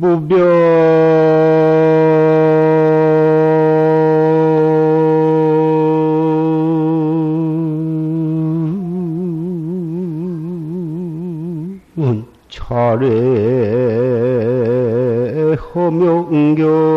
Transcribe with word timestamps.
무변 0.00 0.40
차례 12.48 13.06
허명경 15.56 16.89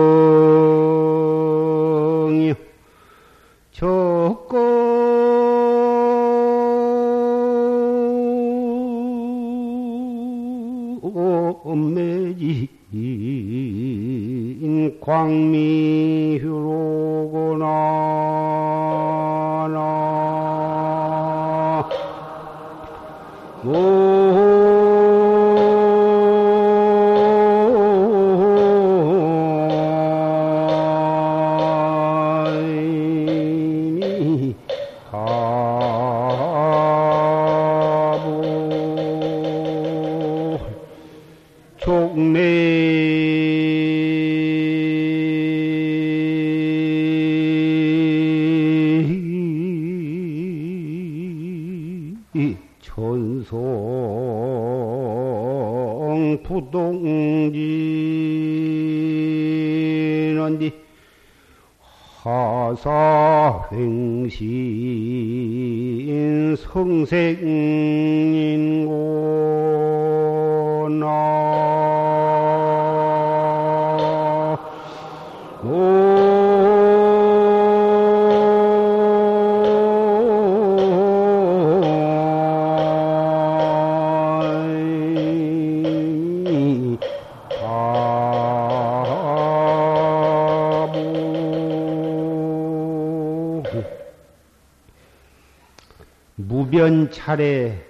무변 96.74 97.12
차례 97.12 97.88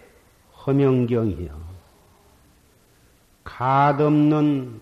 허명경이요. 0.57 1.63
가없는 3.45 4.81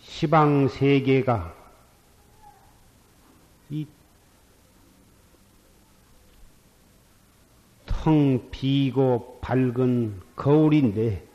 시방 0.00 0.68
세계가 0.68 1.54
이 3.68 3.86
텅 7.84 8.50
비고 8.50 9.40
밝은 9.42 10.22
거울인데 10.34 11.28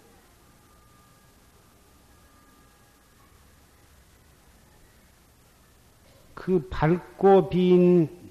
그 6.34 6.68
밝고 6.70 7.50
빈 7.50 8.27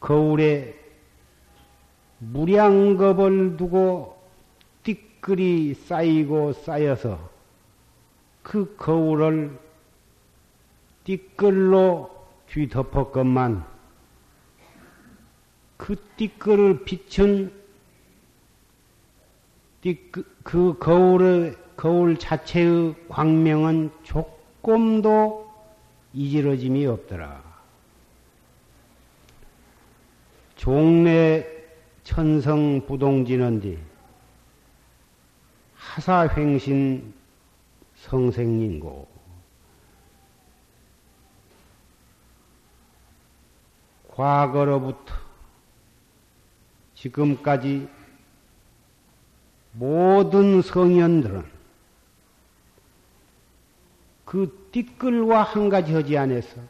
거울에 0.00 0.74
무량겁을 2.18 3.56
두고 3.56 4.18
띠끌이 4.82 5.74
쌓이고 5.74 6.52
쌓여서 6.54 7.30
그 8.42 8.74
거울을 8.76 9.58
띠끌로 11.04 12.10
뒤덮었건만 12.48 13.64
그 15.76 15.96
띠끌을 16.16 16.84
비춘 16.84 17.52
그 20.42 20.76
거울의 20.78 21.56
거울 21.76 22.18
자체의 22.18 22.94
광명은 23.08 23.90
조금도 24.02 25.50
이지러짐이 26.12 26.84
없더라. 26.86 27.49
종래 30.60 31.46
천성 32.04 32.84
부동지는디 32.86 33.78
하사횡신 35.74 37.14
성생인고. 37.96 39.08
과거로부터 44.10 45.14
지금까지 46.94 47.88
모든 49.72 50.60
성현들은 50.60 51.42
그 54.26 54.68
띠끌과 54.72 55.42
한 55.42 55.70
가지 55.70 55.94
하지 55.94 56.18
않아서 56.18 56.60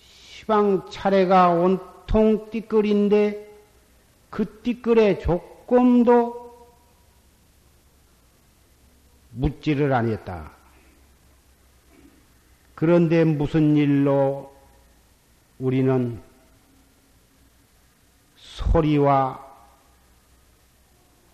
시방 0.00 0.88
차례가 0.88 1.50
온 1.50 1.91
통 2.06 2.50
띠끌인데 2.50 3.50
그 4.30 4.62
띠끌에 4.62 5.18
조금도 5.18 6.42
묻지를 9.32 9.92
아니했다. 9.92 10.52
그런데 12.74 13.24
무슨 13.24 13.76
일로 13.76 14.52
우리는 15.58 16.20
소리와 18.36 19.46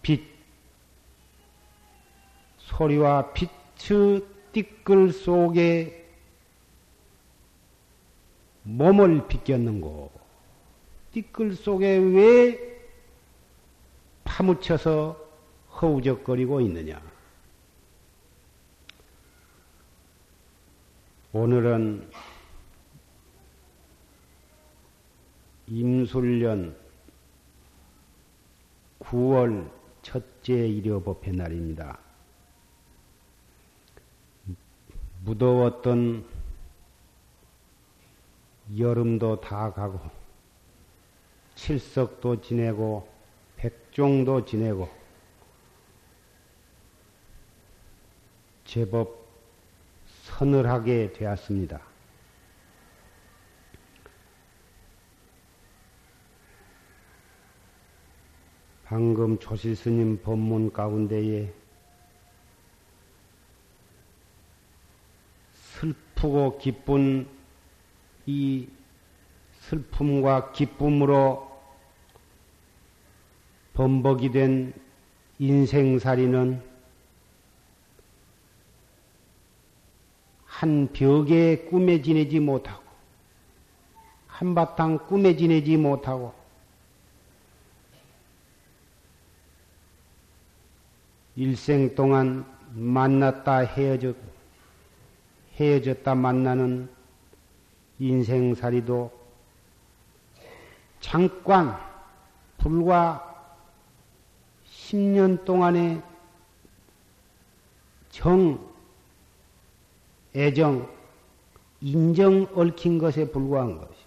빛, 0.02 0.22
소리와 2.58 3.32
빛의 3.32 4.24
띠끌 4.52 5.12
속에 5.12 6.06
몸을 8.64 9.26
비꼈는고, 9.28 10.17
띠끌 11.12 11.54
속에 11.54 11.96
왜 11.96 12.68
파묻혀서 14.24 15.28
허우적거리고 15.80 16.60
있느냐? 16.62 17.00
오늘은 21.32 22.10
임술년 25.68 26.76
9월 29.00 29.70
첫째 30.02 30.66
일요법회 30.66 31.32
날입니다. 31.32 31.98
무더웠던 35.24 36.24
여름도 38.78 39.40
다 39.40 39.72
가고, 39.72 40.00
칠석도 41.58 42.40
지내고, 42.40 43.08
백종도 43.56 44.44
지내고, 44.44 44.88
제법 48.64 49.26
서늘하게 50.22 51.12
되었습니다. 51.12 51.80
방금 58.84 59.38
조실스님 59.38 60.22
법문 60.22 60.72
가운데에 60.72 61.52
슬프고 65.52 66.56
기쁜 66.58 67.28
이 68.26 68.68
슬픔과 69.60 70.52
기쁨으로 70.52 71.47
범벅이 73.78 74.32
된 74.32 74.74
인생살이는 75.38 76.60
한 80.44 80.92
벽에 80.92 81.58
꿈에 81.70 82.02
지내지 82.02 82.40
못하고 82.40 82.82
한바탕 84.26 85.06
꿈에 85.06 85.36
지내지 85.36 85.76
못하고 85.76 86.34
일생 91.36 91.94
동안 91.94 92.44
만났다 92.72 93.58
헤어졌, 93.58 94.16
헤어졌다 95.54 96.16
만나는 96.16 96.90
인생살이도 98.00 99.12
잠깐 100.98 101.78
불과 102.56 103.27
10년 104.88 105.44
동안의 105.44 106.02
정, 108.08 108.58
애정, 110.34 110.90
인정 111.82 112.46
얽힌 112.54 112.96
것에 112.96 113.30
불과한 113.30 113.76
것이. 113.76 113.98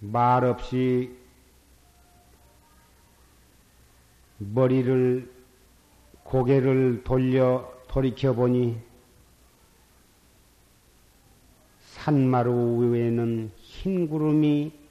말 0.00 0.44
없이 0.44 1.16
머리를 4.38 5.32
고개를 6.24 7.04
돌려 7.04 7.72
돌이켜 7.86 8.34
보니 8.34 8.80
산마루 11.78 12.92
위에는 12.92 13.52
흰 13.56 14.08
구름이 14.08 14.85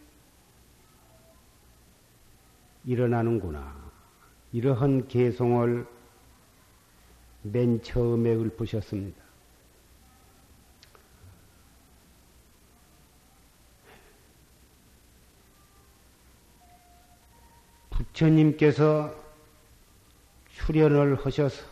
일어나는구나. 2.86 3.76
이러한 4.52 5.08
개송을 5.08 5.86
맨 7.42 7.82
처음에 7.82 8.34
읊으셨습니다. 8.34 9.26
부처님께서 17.90 19.14
출연을 20.50 21.16
하셔서 21.16 21.66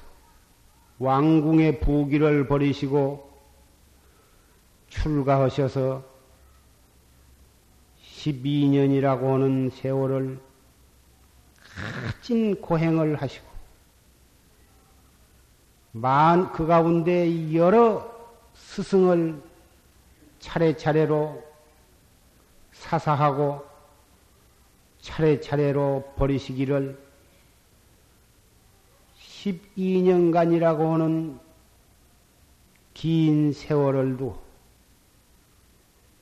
왕궁의 1.00 1.80
부기를 1.80 2.48
버리시고 2.48 3.32
출가하셔서 4.90 6.04
12년이라고 8.02 9.34
하는 9.34 9.70
세월을 9.70 10.40
값진 12.24 12.62
고행을 12.62 13.22
하시고 13.22 13.46
만 15.92 16.52
그 16.54 16.66
가운데 16.66 17.54
여러 17.54 18.12
스승을 18.56 19.42
차례차례로 20.40 21.44
사사하고 22.72 23.66
차례차례로 25.02 26.14
버리시기를 26.16 26.98
12년간이라고 29.20 30.92
하는 30.94 31.40
긴 32.94 33.52
세월을 33.52 34.18
두 34.18 34.36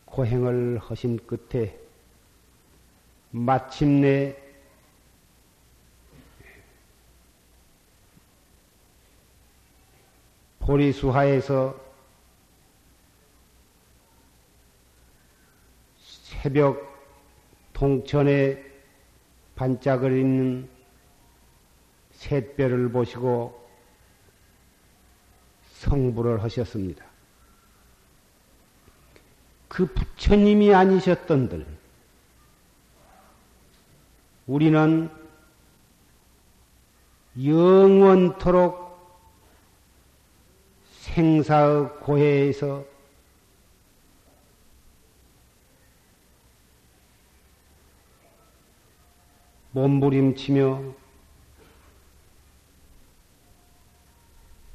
고행을 0.06 0.80
하신 0.80 1.20
끝에 1.28 1.78
마침내 3.30 4.51
보리수하에서 10.72 11.76
새벽 15.98 16.80
동천에 17.74 18.64
반짝거리는 19.56 20.70
샛별을 22.14 22.90
보시고 22.90 23.60
성불을 25.74 26.42
하셨습니다. 26.44 27.06
그 29.68 29.86
부처님이 29.88 30.74
아니셨던들 30.74 31.66
우리는 34.48 35.10
영원토록 37.44 38.81
생사의 41.14 41.90
고해에서 42.00 42.86
몸부림치며 49.72 50.82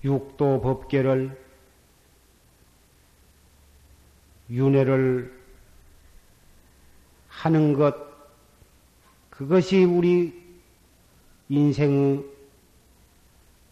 육도 0.04 0.60
법계를 0.60 1.42
윤회를 4.50 5.42
하는 7.28 7.72
것, 7.72 7.94
그것이 9.30 9.84
우리 9.84 10.34
인생의 11.48 12.24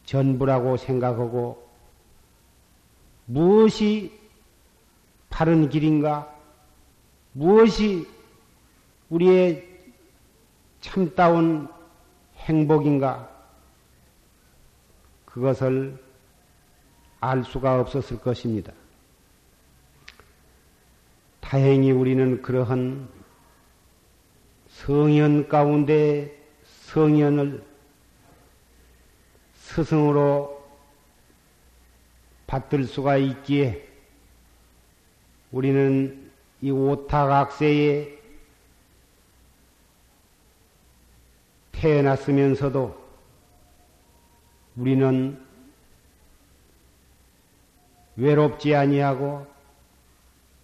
전부라고 0.07 0.79
생각하고 0.79 1.64
무엇이 3.27 4.13
바른 5.31 5.69
길인가? 5.69 6.33
무엇이 7.33 8.07
우리의 9.09 9.69
참다운 10.81 11.69
행복인가? 12.37 13.31
그것을 15.25 15.99
알 17.21 17.43
수가 17.43 17.81
없었을 17.81 18.21
것입니다. 18.21 18.73
다행히 21.41 21.91
우리는 21.91 22.43
그러한 22.43 23.09
성현 24.69 25.49
가운데 25.49 26.37
성현을 26.65 27.65
스승으로 29.55 30.54
받들 32.55 32.85
수가 32.85 33.17
있기에 33.17 33.85
우리는 35.51 36.31
이 36.63 36.71
오타각세에 36.71 38.17
태어났으면서도 41.73 42.97
우리는 44.77 45.45
외롭지 48.15 48.77
아니하고 48.77 49.49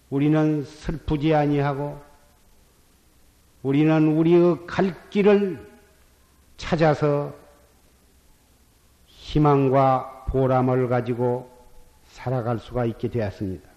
우리는 0.09 0.63
슬프지 0.63 1.35
아니하고 1.35 2.01
우리는 3.63 4.07
우리의 4.15 4.65
갈 4.65 5.09
길을 5.09 5.69
찾아서 6.55 7.35
희망과 9.07 10.27
보람을 10.29 10.87
가지고 10.87 11.50
살아갈 12.11 12.59
수가 12.59 12.85
있게 12.85 13.09
되었습니다. 13.09 13.69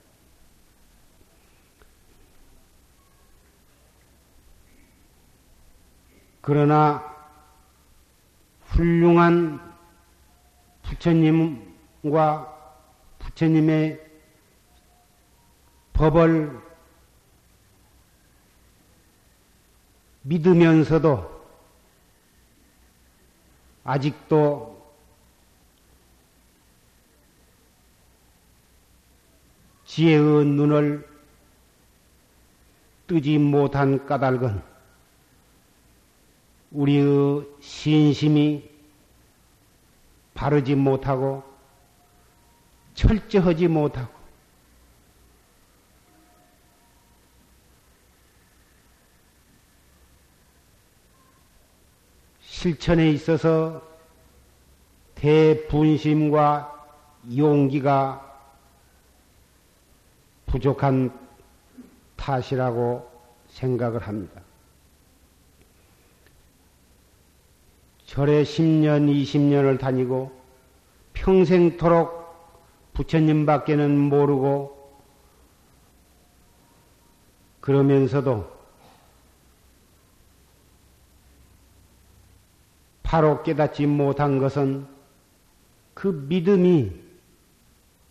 그러나 6.40 7.14
훌륭한 8.66 9.60
부처님과 10.82 12.52
부처님의 13.20 14.04
법을 15.94 16.60
믿으면서도 20.22 21.44
아직도 23.84 24.83
지혜의 29.94 30.44
눈을 30.46 31.08
뜨지 33.06 33.38
못한 33.38 34.04
까닭은 34.04 34.60
우리의 36.72 37.46
신심이 37.60 38.68
바르지 40.34 40.74
못하고 40.74 41.44
철저하지 42.94 43.68
못하고 43.68 44.12
실천에 52.40 53.10
있어서 53.10 53.80
대분심과 55.14 56.84
용기가 57.36 58.33
부족한 60.54 61.10
탓이라고 62.14 63.10
생각을 63.48 64.06
합니다. 64.06 64.40
절에 68.06 68.44
10년, 68.44 69.10
20년을 69.10 69.80
다니고 69.80 70.30
평생토록 71.12 72.92
부처님 72.92 73.46
밖에는 73.46 73.98
모르고 73.98 74.94
그러면서도 77.60 78.48
바로 83.02 83.42
깨닫지 83.42 83.86
못한 83.86 84.38
것은 84.38 84.86
그 85.94 86.06
믿음이 86.28 86.92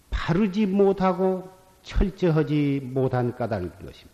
바르지 0.10 0.66
못하고 0.66 1.63
철저하지 1.84 2.82
못한 2.84 3.36
까닭인 3.36 3.70
것입니다. 3.70 4.12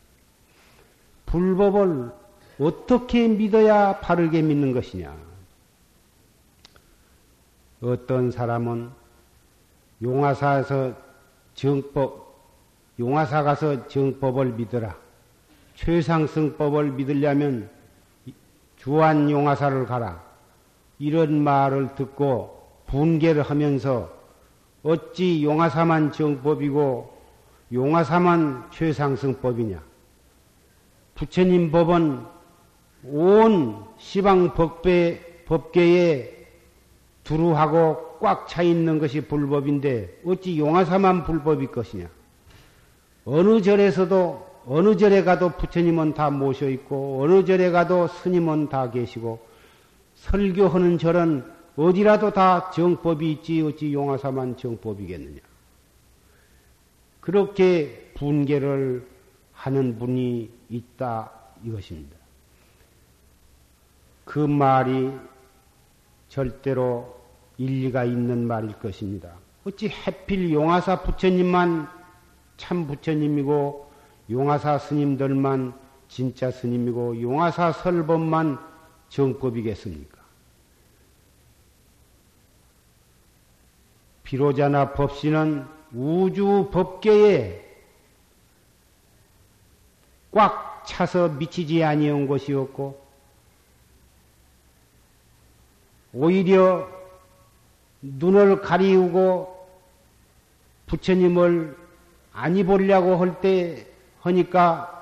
불법을 1.25 2.11
어떻게 2.59 3.27
믿어야 3.27 3.99
바르게 3.99 4.41
믿는 4.41 4.73
것이냐? 4.73 5.15
어떤 7.81 8.31
사람은 8.31 8.89
용화사에서 10.01 10.93
정법, 11.53 12.35
용화사 12.99 13.43
가서 13.43 13.87
정법을 13.87 14.53
믿어라. 14.53 14.97
최상승법을 15.75 16.91
믿으려면 16.91 17.69
주한 18.77 19.29
용화사를 19.29 19.85
가라. 19.85 20.21
이런 20.97 21.41
말을 21.41 21.95
듣고 21.95 22.67
분개를 22.87 23.43
하면서 23.43 24.11
어찌 24.83 25.43
용화사만 25.43 26.11
정법이고 26.11 27.18
용화사만 27.71 28.69
최상승법이냐. 28.71 29.81
부처님 31.15 31.71
법은 31.71 32.25
온 33.03 33.85
시방 33.97 34.53
법계, 34.53 35.43
법계에 35.45 36.47
두루하고 37.23 38.17
꽉 38.19 38.47
차 38.47 38.63
있는 38.63 38.99
것이 38.99 39.21
불법인데 39.21 40.21
어찌 40.25 40.59
용화사만 40.59 41.23
불법일 41.23 41.71
것이냐. 41.71 42.07
어느 43.25 43.61
절에서도 43.61 44.49
어느 44.65 44.97
절에 44.97 45.23
가도 45.23 45.49
부처님은 45.49 46.13
다 46.13 46.29
모셔 46.29 46.69
있고 46.69 47.21
어느 47.23 47.45
절에 47.45 47.71
가도 47.71 48.07
스님은 48.07 48.69
다 48.69 48.91
계시고 48.91 49.39
설교하는 50.15 50.97
절은 50.97 51.45
어디라도 51.75 52.31
다 52.31 52.71
정법이 52.71 53.31
있지 53.31 53.61
어찌 53.61 53.93
용화사만 53.93 54.57
정법이겠느냐. 54.57 55.39
그렇게 57.29 58.11
분계를 58.15 59.07
하는 59.53 59.99
분이 59.99 60.49
있다 60.67 61.29
이것입니다. 61.63 62.17
그 64.25 64.39
말이 64.39 65.13
절대로 66.27 67.21
일리가 67.59 68.03
있는 68.05 68.47
말일 68.47 68.79
것입니다. 68.79 69.35
어찌 69.63 69.89
해필 69.89 70.51
용화사 70.51 71.03
부처님만 71.03 71.87
참 72.57 72.87
부처님이고 72.87 73.91
용화사 74.31 74.79
스님들만 74.79 75.79
진짜 76.07 76.49
스님이고 76.49 77.21
용화사 77.21 77.73
설법만 77.73 78.57
정법이겠습니까? 79.09 80.17
비로자나 84.23 84.93
법신은 84.93 85.78
우주 85.93 86.69
법계에 86.71 87.65
꽉 90.31 90.83
차서 90.85 91.29
미치지 91.29 91.83
아니한 91.83 92.27
것이었고 92.27 93.01
오히려 96.13 96.87
눈을 98.01 98.61
가리우고 98.61 99.67
부처님을 100.87 101.77
아니 102.33 102.63
보려고 102.63 103.17
할 103.17 103.41
때 103.41 103.85
하니까 104.21 104.95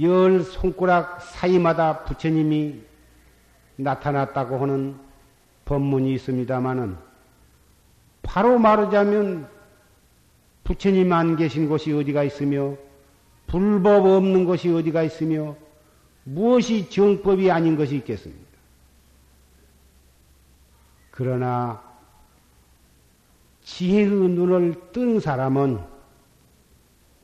열 0.00 0.42
손가락 0.42 1.22
사이마다 1.22 2.04
부처님이 2.04 2.82
나타났다고 3.76 4.58
하는 4.58 4.96
법문이 5.64 6.12
있습니다마는 6.14 6.96
바로 8.22 8.58
말하자면 8.58 9.48
부처님 10.64 11.12
안 11.12 11.36
계신 11.36 11.68
곳이 11.68 11.92
어디가 11.92 12.24
있으며 12.24 12.76
불법 13.46 14.06
없는 14.06 14.46
것이 14.46 14.70
어디가 14.70 15.02
있으며 15.02 15.56
무엇이 16.24 16.88
정법이 16.88 17.50
아닌 17.50 17.76
것이 17.76 17.96
있겠습니까? 17.96 18.42
그러나 21.10 21.82
지혜의 23.62 24.08
눈을 24.08 24.92
뜬 24.92 25.20
사람은 25.20 25.78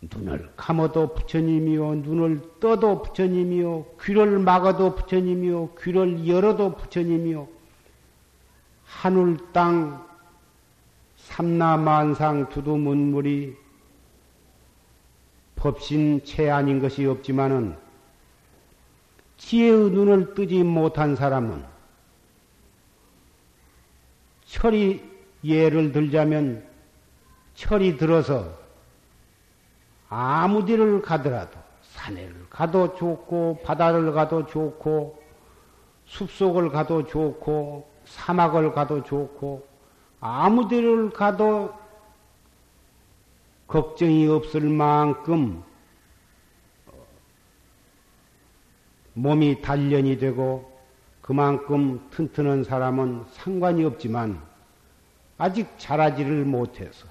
눈을 0.02 0.50
감아도 0.56 1.14
부처님이요, 1.14 1.96
눈을 1.96 2.40
떠도 2.60 3.02
부처님이요, 3.02 3.86
귀를 4.02 4.38
막아도 4.38 4.94
부처님이요, 4.94 5.74
귀를 5.80 6.26
열어도 6.26 6.76
부처님이요, 6.76 7.48
하늘 8.84 9.36
땅 9.52 10.09
삼라만상 11.40 12.50
두두문물이 12.50 13.56
법신체 15.56 16.50
아닌 16.50 16.80
것이 16.80 17.06
없지만은 17.06 17.78
지혜의 19.38 19.90
눈을 19.90 20.34
뜨지 20.34 20.62
못한 20.62 21.16
사람은 21.16 21.64
철이 24.44 25.02
예를 25.42 25.92
들자면 25.92 26.68
철이 27.54 27.96
들어서 27.96 28.52
아무 30.10 30.66
데를 30.66 31.00
가더라도 31.00 31.58
산에를 31.82 32.50
가도 32.50 32.94
좋고 32.96 33.60
바다를 33.64 34.12
가도 34.12 34.44
좋고 34.44 35.22
숲속을 36.04 36.68
가도 36.68 37.06
좋고 37.06 37.88
사막을 38.04 38.72
가도 38.74 39.02
좋고 39.02 39.69
아무 40.20 40.68
데를 40.68 41.10
가도 41.10 41.74
걱정이 43.66 44.26
없을 44.28 44.62
만큼 44.62 45.62
몸이 49.14 49.62
단련이 49.62 50.18
되고 50.18 50.70
그만큼 51.22 52.06
튼튼한 52.10 52.64
사람은 52.64 53.24
상관이 53.32 53.84
없지만 53.84 54.42
아직 55.38 55.68
자라지를 55.78 56.44
못해서. 56.44 57.06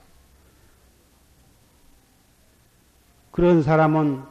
그런 3.32 3.64
사람은 3.64 4.22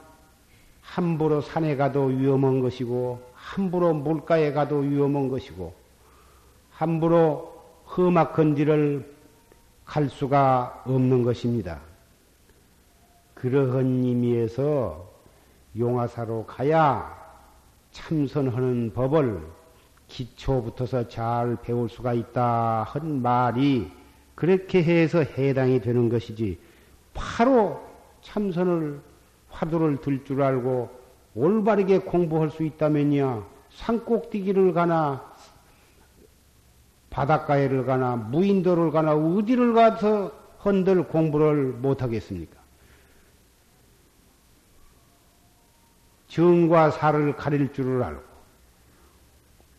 함부로 0.82 1.40
산에 1.40 1.76
가도 1.76 2.04
위험한 2.04 2.60
것이고 2.60 3.22
함부로 3.34 3.94
물가에 3.94 4.52
가도 4.52 4.78
위험한 4.78 5.28
것이고 5.28 5.74
함부로 6.72 7.57
험악한 7.98 8.54
길을 8.54 9.12
갈 9.84 10.08
수가 10.08 10.84
없는 10.86 11.24
것입니다. 11.24 11.80
그러한 13.34 14.04
의미에서 14.04 15.04
용화사로 15.76 16.46
가야 16.46 17.16
참선하는 17.90 18.92
법을 18.94 19.42
기초부터서 20.06 21.08
잘 21.08 21.56
배울 21.60 21.88
수가 21.88 22.12
있다 22.14 22.84
한 22.84 23.20
말이 23.20 23.90
그렇게 24.36 24.82
해서 24.82 25.18
해당이 25.18 25.80
되는 25.80 26.08
것이지 26.08 26.58
바로 27.14 27.80
참선을 28.22 29.00
화두를 29.48 30.00
들 30.00 30.24
줄 30.24 30.42
알고 30.42 30.88
올바르게 31.34 31.98
공부할 32.00 32.50
수 32.50 32.62
있다면야 32.62 33.44
산꼭대기를 33.70 34.72
가나 34.72 35.27
바닷가에를 37.18 37.84
가나 37.84 38.14
무인도를 38.14 38.92
가나 38.92 39.12
어디를 39.12 39.72
가서 39.72 40.30
헌들 40.64 41.08
공부를 41.08 41.72
못하겠습니까? 41.72 42.56
정과 46.28 46.92
사를 46.92 47.34
가릴 47.34 47.72
줄을 47.72 48.04
알고 48.04 48.22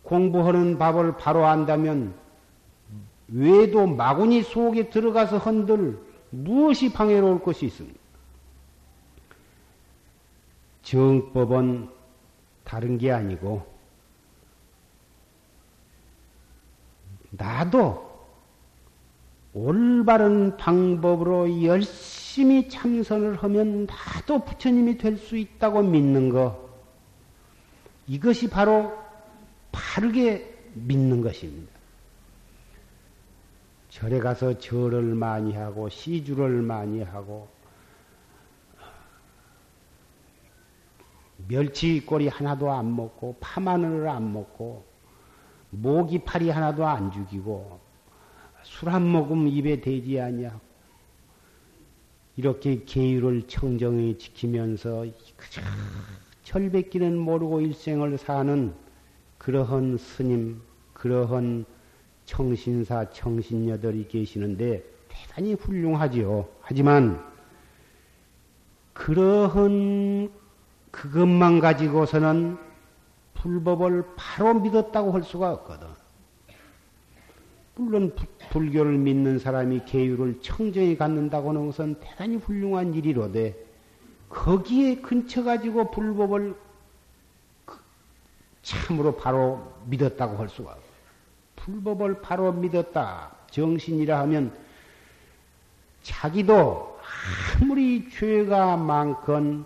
공부하는 0.04 0.78
법을 0.78 1.16
바로 1.16 1.46
안다면 1.46 2.14
외도 3.30 3.88
마구니 3.88 4.44
속에 4.44 4.90
들어가서 4.90 5.38
헌들 5.38 5.98
무엇이 6.32 6.92
방해로울 6.92 7.42
것이 7.42 7.68
있습니까? 7.68 8.00
정법은 10.82 11.90
다른 12.66 12.98
게 12.98 13.14
아니고 13.14 13.66
나도 17.32 18.10
올바른 19.54 20.58
방법으로 20.58 21.64
열심히 21.64 22.70
참선을 22.70 23.36
하면 23.44 23.86
나도 23.86 24.46
부처님이 24.46 24.98
될 24.98 25.18
수 25.18 25.38
있다고 25.38 25.82
믿는 25.84 26.30
거. 26.30 26.70
이것이 28.08 28.50
바로 28.50 28.98
바르게 29.72 30.72
믿는 30.74 31.22
것입니다. 31.22 31.72
절에 33.90 34.20
가서 34.20 34.58
절을 34.60 35.02
많이 35.16 35.54
하고 35.54 35.90
시주를 35.90 36.62
많이 36.62 37.02
하고 37.02 37.48
멸치 41.48 42.00
꼬리 42.06 42.28
하나도 42.28 42.72
안 42.72 42.96
먹고 42.96 43.38
파마늘을 43.40 44.08
안 44.08 44.32
먹고 44.32 44.89
모기 45.70 46.20
파리 46.20 46.50
하나도 46.50 46.86
안 46.86 47.12
죽이고 47.12 47.80
술 48.64 48.90
한 48.90 49.08
모금 49.08 49.48
입에 49.48 49.82
대지 49.82 50.20
아니하고 50.20 50.60
이렇게 52.36 52.84
계율을 52.86 53.48
청정히 53.48 54.18
지키면서 54.18 55.06
그저 55.36 55.62
철뱉기는 56.44 57.18
모르고 57.18 57.62
일생을 57.62 58.18
사는 58.18 58.74
그러한 59.38 59.98
스님, 59.98 60.62
그러한 60.94 61.66
청신사, 62.26 63.10
청신녀들이 63.12 64.08
계시는데 64.08 64.84
대단히 65.08 65.54
훌륭하지요. 65.54 66.48
하지만 66.62 67.24
그러한 68.94 70.32
그것만 70.92 71.60
가지고서는 71.60 72.58
불법을 73.42 74.06
바로 74.16 74.54
믿었다고 74.56 75.12
할 75.12 75.24
수가 75.24 75.52
없거든. 75.54 75.88
물론 77.76 78.14
불교를 78.52 78.98
믿는 78.98 79.40
사람이 79.40 79.86
계율을 79.86 80.42
청정히 80.42 80.98
갖는다고 80.98 81.50
하는 81.50 81.68
것은 81.68 81.96
대단히 82.02 82.36
훌륭한 82.36 82.94
일이로되 82.94 83.56
거기에 84.28 84.98
근처 84.98 85.44
가지고 85.44 85.90
불법을 85.92 86.56
그 87.66 87.78
참으로 88.62 89.16
바로 89.16 89.74
믿었다고 89.86 90.38
할 90.38 90.50
수가 90.50 90.72
없어. 90.72 90.84
불법을 91.56 92.22
바로 92.22 92.52
믿었다. 92.52 93.32
정신이라 93.50 94.20
하면 94.20 94.54
자기도 96.04 97.00
아무리 97.62 98.10
죄가 98.10 98.76
많건 98.78 99.66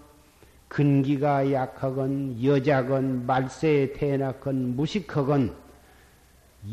근기가 0.74 1.52
약하건 1.52 2.44
여자건 2.44 3.28
말세에 3.28 3.94
태어났건 3.94 4.76
무식하건 4.76 5.56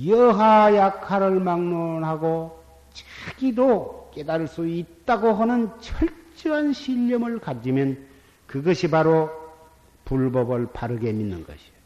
여하 0.06 0.74
약하를 0.74 1.38
막론하고 1.38 2.64
자기도 2.94 4.10
깨달을 4.14 4.48
수 4.48 4.66
있다고 4.66 5.34
하는 5.34 5.68
철저한 5.80 6.72
신념을 6.72 7.40
가지면 7.40 8.06
그것이 8.46 8.88
바로 8.88 9.28
불법을 10.06 10.68
바르게 10.72 11.12
믿는 11.12 11.44
것이에요. 11.44 11.80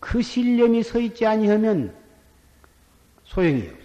그 0.00 0.22
신념이 0.22 0.84
서 0.84 1.00
있지 1.00 1.26
아니하면 1.26 1.94
소용이 3.24 3.60
없어요. 3.60 3.78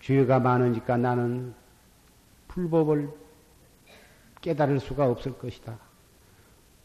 죄가 0.00 0.40
많으니까 0.40 0.96
나는 0.96 1.54
불법을 2.48 3.23
깨달을 4.44 4.78
수가 4.78 5.06
없을 5.06 5.32
것이다. 5.38 5.78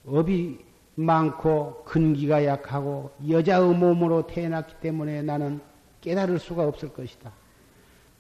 업이 0.06 0.60
많고 0.96 1.84
근기가 1.84 2.46
약하고 2.46 3.12
여자의 3.28 3.76
몸으로 3.76 4.28
태어났기 4.28 4.76
때문에 4.80 5.22
나는 5.24 5.60
깨달을 6.00 6.40
수가 6.40 6.66
없을 6.66 6.94
것이다. 6.94 7.32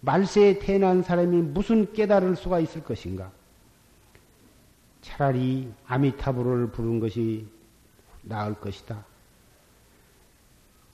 말세에 0.02 0.60
태어난 0.60 1.02
사람이 1.02 1.42
무슨 1.42 1.92
깨달을 1.94 2.36
수가 2.36 2.60
있을 2.60 2.84
것인가? 2.84 3.32
차라리 5.02 5.72
아미타불을 5.88 6.72
부른 6.72 7.00
것이 7.00 7.48
나을 8.22 8.56
것이다. 8.56 9.06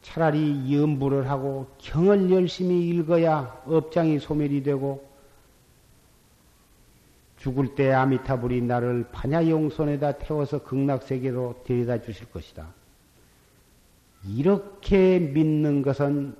차라리 0.03 0.71
염불을 0.71 1.27
하고 1.31 1.67
경을 1.79 2.29
열심히 2.29 2.89
읽어야 2.89 3.59
업장이 3.65 4.19
소멸이 4.19 4.61
되고 4.61 5.14
죽을 7.45 7.75
때 7.75 7.93
아미타불이 7.93 8.63
나를 8.63 9.05
반야용손에다 9.11 10.13
태워서 10.13 10.63
극락세계로 10.63 11.61
데려다 11.63 12.01
주실 12.01 12.27
것이다. 12.31 12.73
이렇게 14.27 15.19
믿는 15.19 15.83
것은 15.83 16.35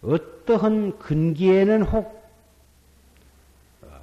어떠한 0.00 0.98
근기에는 0.98 1.82
혹 1.82 2.26
어, 3.82 4.00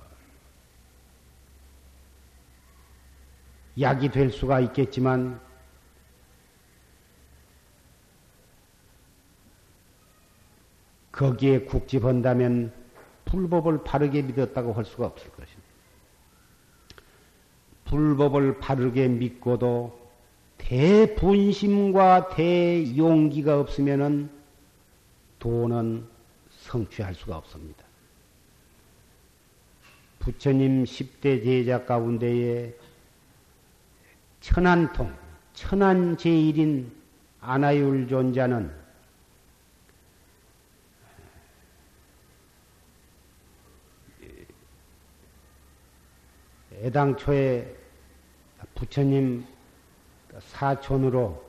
약이 3.79 4.09
될 4.09 4.29
수가 4.29 4.59
있겠지만 4.59 5.41
거기에 11.11 11.61
국집한다면 11.61 12.80
불법을 13.31 13.85
바르게 13.85 14.23
믿었다고 14.23 14.73
할 14.73 14.83
수가 14.83 15.05
없을 15.05 15.29
것입니다. 15.31 15.61
불법을 17.85 18.59
바르게 18.59 19.07
믿고도 19.07 19.99
대분심과 20.57 22.29
대용기가 22.35 23.59
없으면은 23.59 24.29
도는 25.39 26.05
성취할 26.49 27.15
수가 27.15 27.37
없습니다. 27.37 27.85
부처님 30.19 30.83
10대 30.83 31.43
제자 31.43 31.85
가운데에 31.85 32.75
천안통, 34.41 35.13
천안제일인 35.53 36.91
아나율 37.39 38.07
존자는 38.07 38.80
애당초에 46.81 47.75
부처님 48.73 49.45
사촌으로 50.39 51.43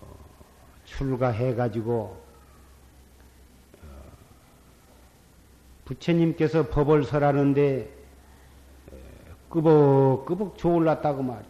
어, 0.00 0.16
출가해가지고 0.84 2.24
어, 3.82 3.86
부처님께서 5.84 6.68
법을 6.68 7.04
설하는데 7.04 7.94
끄벅끄벅 9.50 10.58
좋을랐다고 10.58 11.22
말. 11.22 11.44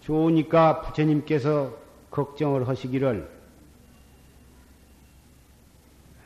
좋으니까 0.00 0.82
부처님께서 0.82 1.72
걱정을 2.10 2.66
하시기를 2.66 3.30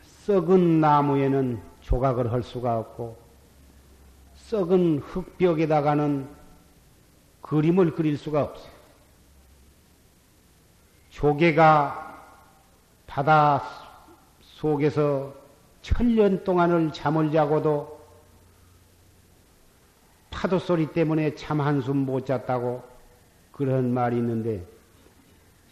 썩은 0.02 0.80
나무에는 0.80 1.60
조각을 1.80 2.32
할 2.32 2.42
수가 2.42 2.78
없고 2.78 3.19
썩은 4.50 4.98
흙벽에다가는 4.98 6.28
그림을 7.40 7.94
그릴 7.94 8.18
수가 8.18 8.42
없어. 8.42 8.68
조개가 11.10 12.24
바다 13.06 13.62
속에서 14.40 15.32
천년 15.82 16.42
동안을 16.42 16.92
잠을 16.92 17.30
자고도 17.30 18.00
파도 20.30 20.58
소리 20.58 20.88
때문에 20.92 21.36
잠 21.36 21.60
한숨 21.60 21.98
못 21.98 22.26
잤다고 22.26 22.82
그런 23.52 23.94
말이 23.94 24.16
있는데 24.16 24.66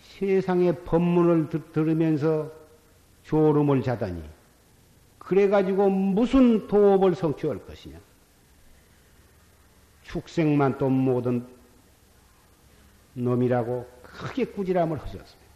세상의 0.02 0.84
법문을 0.84 1.48
들으면서 1.72 2.52
졸음을 3.24 3.82
자다니 3.82 4.22
그래가지고 5.18 5.90
무슨 5.90 6.68
도업을 6.68 7.16
성취할 7.16 7.66
것이냐. 7.66 8.07
축생만 10.08 10.78
또 10.78 10.88
모든 10.88 11.46
놈이라고 13.14 13.88
크게 14.02 14.46
꾸지람을 14.46 14.98
하셨습니다. 14.98 15.48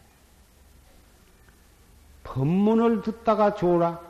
법문을 2.25 3.03
듣다가 3.03 3.55
좋으라. 3.55 4.01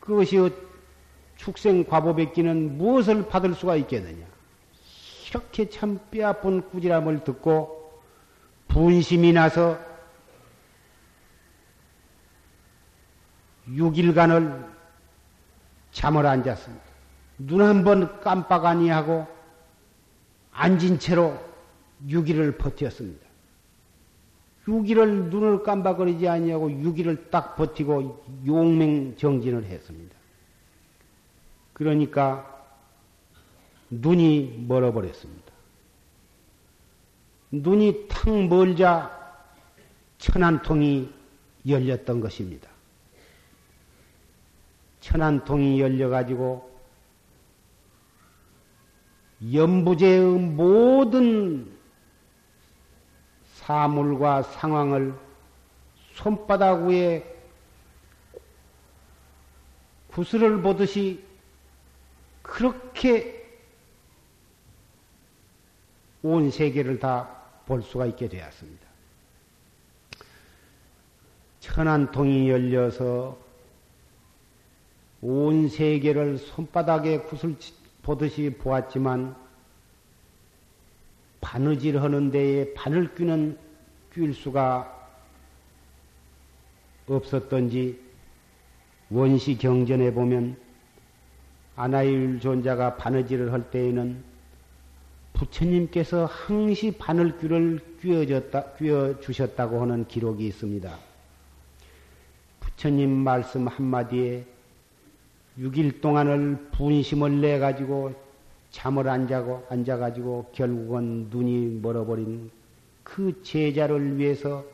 그것이 0.00 0.52
축생 1.36 1.84
과보백기는 1.84 2.76
무엇을 2.76 3.28
받을 3.28 3.54
수가 3.54 3.76
있겠느냐. 3.76 4.26
이렇게 5.28 5.68
참 5.70 6.00
뼈아픈 6.10 6.68
꾸지람을 6.70 7.24
듣고 7.24 8.00
분심이 8.68 9.32
나서 9.32 9.78
6일간을 13.68 14.68
잠을 15.92 16.26
안 16.26 16.42
잤습니다. 16.42 16.89
눈 17.46 17.60
한 17.62 17.84
번 17.84 18.20
깜빡 18.20 18.66
아니하고 18.66 19.26
앉은 20.52 20.98
채로 20.98 21.38
6일을 22.06 22.58
버텼습니다. 22.58 23.26
6일을 24.66 25.30
눈을 25.30 25.62
깜박거리지 25.62 26.28
아니하고 26.28 26.68
6일을 26.68 27.30
딱 27.30 27.56
버티고 27.56 28.24
용맹 28.46 29.16
정진을 29.16 29.64
했습니다. 29.64 30.14
그러니까 31.72 32.46
눈이 33.88 34.66
멀어버렸습니다. 34.68 35.50
눈이 37.52 38.06
탁 38.08 38.30
멀자 38.48 39.18
천안통이 40.18 41.10
열렸던 41.66 42.20
것입니다. 42.20 42.68
천안통이 45.00 45.80
열려가지고 45.80 46.69
연부제의 49.52 50.20
모든 50.38 51.70
사물과 53.54 54.42
상황을 54.42 55.14
손바닥 56.14 56.84
위에 56.86 57.24
구슬을 60.08 60.60
보듯이 60.60 61.24
그렇게 62.42 63.40
온 66.22 66.50
세계를 66.50 66.98
다 66.98 67.40
볼 67.70 67.84
수가 67.84 68.06
있게 68.06 68.28
되었습니다. 68.28 68.84
천안통이 71.60 72.50
열려서 72.50 73.38
온 75.22 75.68
세계를 75.68 76.38
손바닥에 76.38 77.20
구슬 77.20 77.54
보듯이 78.10 78.50
보았지만 78.50 79.36
바느질 81.40 82.02
하는 82.02 82.32
데에 82.32 82.74
바늘 82.74 83.14
뀌는 83.14 83.56
낄 84.12 84.34
수가 84.34 85.08
없었던지 87.06 88.00
원시 89.10 89.56
경전에 89.56 90.12
보면 90.12 90.56
아나일 91.76 92.40
존자가 92.40 92.96
바느질을 92.96 93.52
할 93.52 93.70
때에는 93.70 94.24
부처님께서 95.34 96.26
항시 96.26 96.96
바늘귀를 96.98 97.98
끼워줬다, 98.00 98.72
끼워주셨다고 98.72 99.82
하는 99.82 100.08
기록이 100.08 100.48
있습니다. 100.48 100.98
부처님 102.58 103.08
말씀 103.08 103.68
한마디에 103.68 104.44
6일 105.58 106.00
동안을 106.00 106.68
분심을 106.72 107.40
내 107.40 107.58
가지고 107.58 108.14
잠을 108.70 109.08
안 109.08 109.26
자고, 109.26 109.66
앉아 109.68 109.96
가지고 109.96 110.50
결국은 110.52 111.28
눈이 111.30 111.80
멀어버린 111.80 112.50
그 113.02 113.42
제자를 113.42 114.16
위해서 114.16 114.64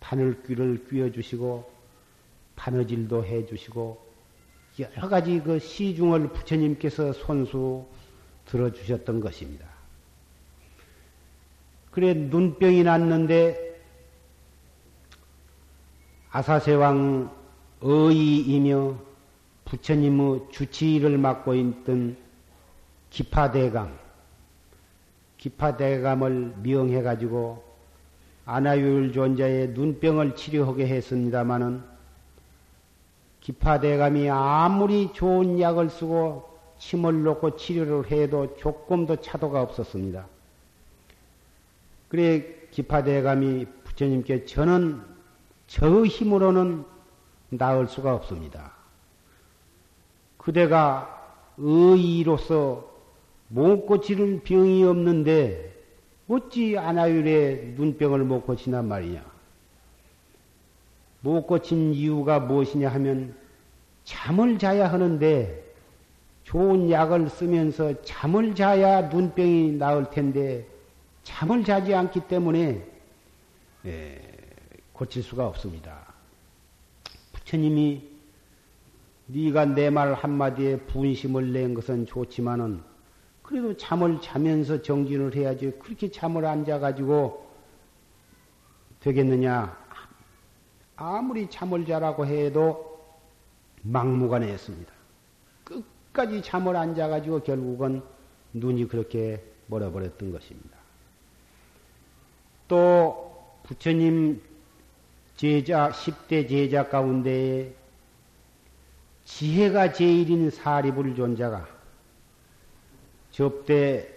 바늘귀를 0.00 0.86
끼워주시고, 0.88 1.70
바느질도 2.56 3.24
해 3.24 3.46
주시고, 3.46 4.04
여러 4.78 5.08
가지 5.08 5.40
그 5.40 5.58
시중을 5.58 6.28
부처님께서 6.28 7.14
손수 7.14 7.86
들어 8.44 8.70
주셨던 8.70 9.20
것입니다. 9.20 9.66
그래, 11.90 12.12
눈병이 12.12 12.82
났는데, 12.82 13.80
아사세왕 16.30 17.30
의이며 17.80 18.98
부처님의 19.74 20.42
주치의를 20.52 21.18
맡고 21.18 21.54
있던 21.54 22.16
기파대감, 23.10 23.96
기파대감을 25.38 26.54
미용해 26.58 27.02
가지고 27.02 27.64
아나율 28.46 29.12
존자의 29.12 29.70
눈병을 29.70 30.36
치료하게 30.36 30.86
했습니다마는 30.86 31.82
기파대감이 33.40 34.30
아무리 34.30 35.12
좋은 35.12 35.60
약을 35.60 35.90
쓰고 35.90 36.54
침을 36.78 37.24
놓고 37.24 37.56
치료를 37.56 38.10
해도 38.10 38.56
조금도 38.56 39.16
차도가 39.16 39.62
없었습니다. 39.62 40.26
그래 42.08 42.68
기파대감이 42.70 43.66
부처님께 43.84 44.44
저는 44.44 45.02
저 45.66 46.04
힘으로는 46.04 46.84
나을 47.50 47.88
수가 47.88 48.14
없습니다. 48.14 48.73
그대가 50.44 51.10
의의로서 51.56 52.92
못 53.48 53.86
고치는 53.86 54.42
병이 54.42 54.84
없는데 54.84 55.72
어찌 56.28 56.76
아나율의 56.76 57.74
눈병을 57.76 58.24
못 58.24 58.46
고치난 58.46 58.86
말이냐. 58.86 59.24
못 61.20 61.46
고친 61.46 61.94
이유가 61.94 62.40
무엇이냐 62.40 62.90
하면 62.90 63.34
잠을 64.04 64.58
자야 64.58 64.92
하는데 64.92 65.64
좋은 66.42 66.90
약을 66.90 67.30
쓰면서 67.30 68.02
잠을 68.02 68.54
자야 68.54 69.08
눈병이 69.08 69.72
나을 69.72 70.10
텐데 70.10 70.66
잠을 71.22 71.64
자지 71.64 71.94
않기 71.94 72.20
때문에 72.28 72.86
예, 73.86 74.20
고칠 74.92 75.22
수가 75.22 75.46
없습니다. 75.46 76.12
부처님이 77.32 78.13
네가 79.26 79.64
내 79.66 79.90
말 79.90 80.12
한마디에 80.14 80.78
분심을 80.86 81.52
낸 81.52 81.74
것은 81.74 82.06
좋지만은 82.06 82.82
그래도 83.42 83.76
잠을 83.76 84.20
자면서 84.20 84.82
정진을 84.82 85.34
해야지 85.34 85.70
그렇게 85.78 86.10
잠을 86.10 86.44
안 86.44 86.64
자가지고 86.64 87.46
되겠느냐 89.00 89.76
아무리 90.96 91.48
잠을 91.50 91.84
자라고 91.84 92.26
해도 92.26 92.94
막무가내 93.82 94.48
했습니다. 94.48 94.92
끝까지 95.64 96.42
잠을 96.42 96.76
안 96.76 96.94
자가지고 96.94 97.40
결국은 97.40 98.02
눈이 98.54 98.88
그렇게 98.88 99.42
멀어버렸던 99.66 100.32
것입니다. 100.32 100.78
또 102.68 103.58
부처님 103.64 104.40
제자, 105.36 105.90
10대 105.90 106.48
제자 106.48 106.88
가운데 106.88 107.74
지혜가 109.24 109.92
제일인 109.92 110.50
사리불 110.50 111.14
존자가 111.14 111.66
접대 113.30 114.08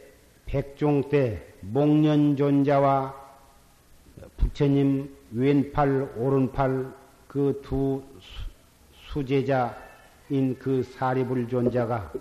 백종 0.45 1.09
때 1.09 1.53
목련 1.61 2.35
존자와 2.35 3.15
부처님 4.37 5.15
왼팔, 5.31 6.13
오른팔 6.17 6.93
그 7.27 7.61
두 7.63 8.01
수제자인 9.09 10.57
그 10.59 10.83
사리불 10.83 11.47
존자가 11.47 12.11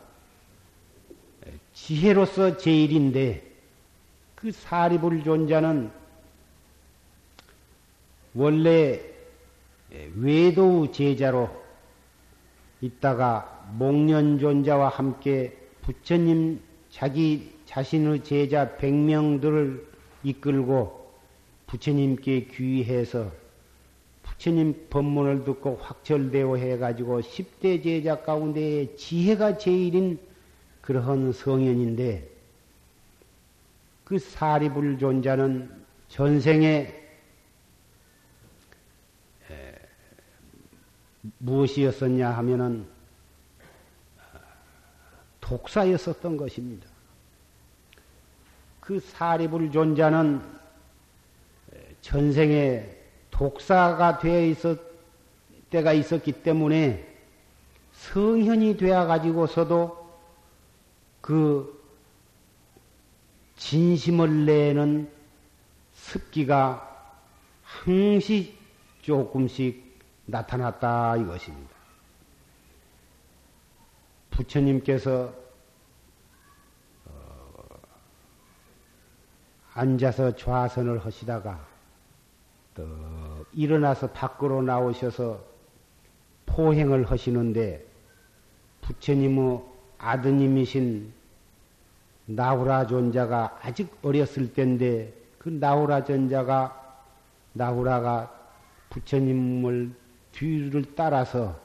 지혜로서 1.75 2.57
제일인데 2.57 3.43
그 4.35 4.53
사리불 4.53 5.25
존자는 5.25 5.91
원래 8.35 9.01
외도 10.17 10.91
제자로 10.91 11.66
있다가 12.81 13.67
목련 13.73 14.39
존자와 14.39 14.89
함께 14.89 15.57
부처님 15.83 16.61
자기 16.91 17.53
자신의 17.67 18.25
제자 18.25 18.77
백명들을 18.77 19.87
이끌고 20.23 21.11
부처님께 21.67 22.47
귀해서 22.47 23.33
부처님 24.23 24.87
법문을 24.91 25.45
듣고 25.45 25.79
확철되어 25.81 26.57
해가지고 26.57 27.21
10대 27.21 27.83
제자 27.83 28.23
가운데 28.23 28.95
지혜가 28.97 29.59
제일인 29.59 30.19
그러한 30.83 31.33
성현인데 31.33 32.29
그 34.05 34.19
사리불 34.19 34.99
존자는 34.99 35.71
전생에 36.09 37.06
무엇이었었냐 41.39 42.31
하면은 42.31 42.87
독사였었던 45.41 46.37
것입니다. 46.37 46.89
그 48.81 49.01
사리불 49.01 49.71
존자는 49.71 50.43
전생에 52.01 52.89
독사가 53.31 54.19
되어 54.19 54.47
있었 54.47 54.79
때가 55.71 55.93
있었기 55.93 56.33
때문에 56.43 57.07
성현이 57.93 58.77
되어 58.77 59.07
가지고서도 59.07 60.07
그 61.21 61.77
진심을 63.57 64.47
내는 64.47 65.11
습기가 65.95 66.83
항시 67.65 68.55
조금씩 69.03 69.86
나타났다 70.27 71.17
이것입니다. 71.17 71.75
부처님께서 74.31 75.33
어, 77.07 77.65
앉아서 79.73 80.37
좌선을 80.37 81.05
하시다가 81.05 81.67
일어나서 83.53 84.09
밖으로 84.09 84.61
나오셔서 84.63 85.43
포행을 86.45 87.11
하시는데 87.11 87.85
부처님의 88.83 89.63
아드님이신 89.99 91.13
나후라 92.27 92.87
존자가 92.87 93.59
아직 93.63 93.97
어렸을 94.03 94.53
때인데 94.53 95.15
그 95.39 95.49
나후라 95.49 96.05
존자가 96.05 97.03
나후라가 97.53 98.33
부처님을 98.91 99.95
뒤를 100.37 100.85
따라서 100.95 101.59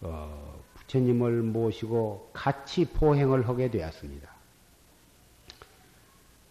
어, 0.00 0.62
부처님을 0.74 1.42
모시고 1.42 2.30
같이 2.32 2.84
포행을 2.84 3.48
하게 3.48 3.70
되었습니다. 3.70 4.30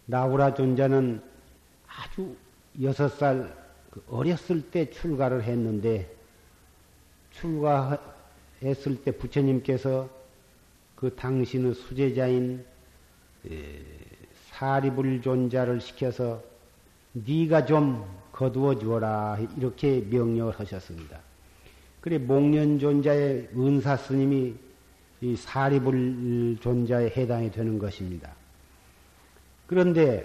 나후라 0.06 0.54
존자는 0.54 1.22
아주 1.86 2.36
여섯 2.82 3.08
살그 3.08 4.04
어렸을 4.08 4.70
때 4.70 4.90
출가를 4.90 5.44
했는데 5.44 6.14
출가했을 7.32 9.02
때 9.04 9.12
부처님께서 9.12 10.08
그 10.94 11.14
당신의 11.14 11.74
수제자인 11.74 12.64
사리불 14.50 15.22
존자를 15.22 15.80
시켜서 15.80 16.42
네가 17.12 17.66
좀 17.66 18.04
거두어 18.32 18.78
주어라 18.78 19.38
이렇게 19.56 20.00
명령을 20.00 20.58
하셨습니다. 20.58 21.25
그래 22.06 22.18
목련 22.18 22.78
존자의 22.78 23.48
은사 23.56 23.96
스님이 23.96 24.54
이 25.22 25.34
사리불 25.34 26.56
존자에 26.60 27.06
해당이 27.16 27.50
되는 27.50 27.80
것입니다. 27.80 28.32
그런데 29.66 30.24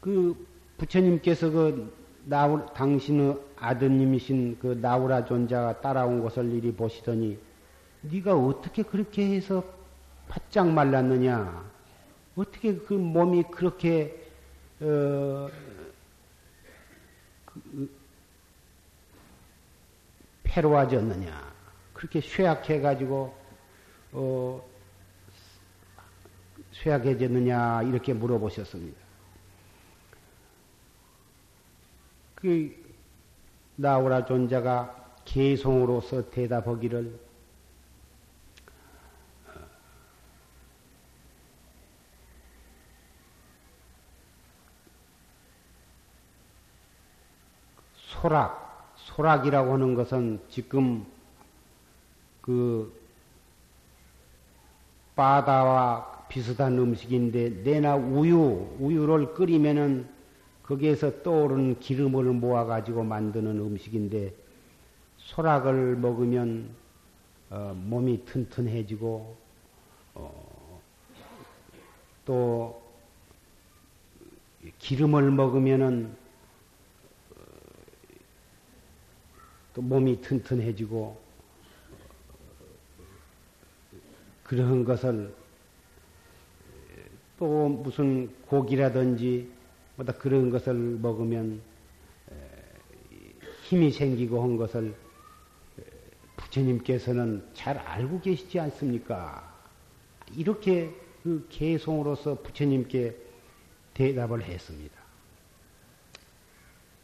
그 0.00 0.46
부처님께서 0.78 1.50
그 1.50 1.92
나우 2.24 2.64
당신의 2.72 3.36
아드님이신 3.56 4.58
그 4.60 4.78
나우라 4.80 5.24
존자가 5.24 5.80
따라온 5.80 6.22
것을 6.22 6.52
이리 6.52 6.72
보시더니 6.72 7.36
네가 8.02 8.36
어떻게 8.36 8.84
그렇게 8.84 9.34
해서 9.34 9.64
바짝 10.28 10.68
말랐느냐? 10.68 11.68
어떻게 12.36 12.76
그 12.76 12.94
몸이 12.94 13.42
그렇게 13.50 14.24
어, 14.78 15.48
그, 17.44 17.95
패로워졌느냐? 20.56 21.54
그렇게 21.92 22.20
쇠약해가지고 22.22 23.34
어, 24.12 24.64
쇠약해졌느냐 26.72 27.82
이렇게 27.82 28.14
물어보셨습니다. 28.14 28.98
그 32.36 32.74
나오라 33.76 34.24
존자가 34.24 35.14
개송으로서 35.26 36.30
대답하기를 36.30 37.20
소락, 47.96 48.65
소락이라고 49.16 49.72
하는 49.72 49.94
것은 49.94 50.40
지금 50.50 51.06
그 52.42 52.92
바다와 55.14 56.26
비슷한 56.28 56.78
음식인데 56.78 57.62
내나 57.64 57.96
우유, 57.96 58.76
우유를 58.78 59.32
끓이면은 59.32 60.06
거기에서 60.62 61.22
떠오르는 61.22 61.80
기름을 61.80 62.24
모아 62.24 62.66
가지고 62.66 63.04
만드는 63.04 63.58
음식인데 63.58 64.34
소락을 65.16 65.96
먹으면 65.96 66.68
어, 67.48 67.72
몸이 67.74 68.24
튼튼해지고 68.26 69.36
어, 70.14 70.80
또 72.26 72.82
기름을 74.78 75.30
먹으면은 75.30 76.25
또 79.76 79.82
몸이 79.82 80.22
튼튼해지고 80.22 81.20
그런 84.42 84.86
것을 84.86 85.34
또 87.38 87.68
무슨 87.68 88.34
고기라든지 88.46 89.52
뭐다 89.96 90.14
그런 90.14 90.48
것을 90.48 90.72
먹으면 90.72 91.60
힘이 93.64 93.90
생기고 93.90 94.42
한 94.42 94.56
것을 94.56 94.94
부처님께서는 96.38 97.46
잘 97.52 97.76
알고 97.76 98.22
계시지 98.22 98.58
않습니까? 98.58 99.54
이렇게 100.34 100.90
그 101.22 101.46
개송으로서 101.50 102.36
부처님께 102.36 103.14
대답을 103.92 104.42
했습니다. 104.42 104.98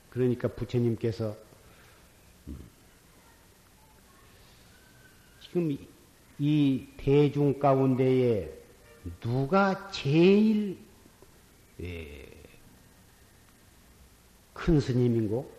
그러니까 0.08 0.48
부처님께서 0.48 1.51
지금 5.52 5.76
이 6.38 6.86
대중 6.96 7.58
가운데에 7.58 8.50
누가 9.20 9.90
제일 9.90 10.78
예, 11.78 12.26
큰 14.54 14.80
스님인고? 14.80 15.52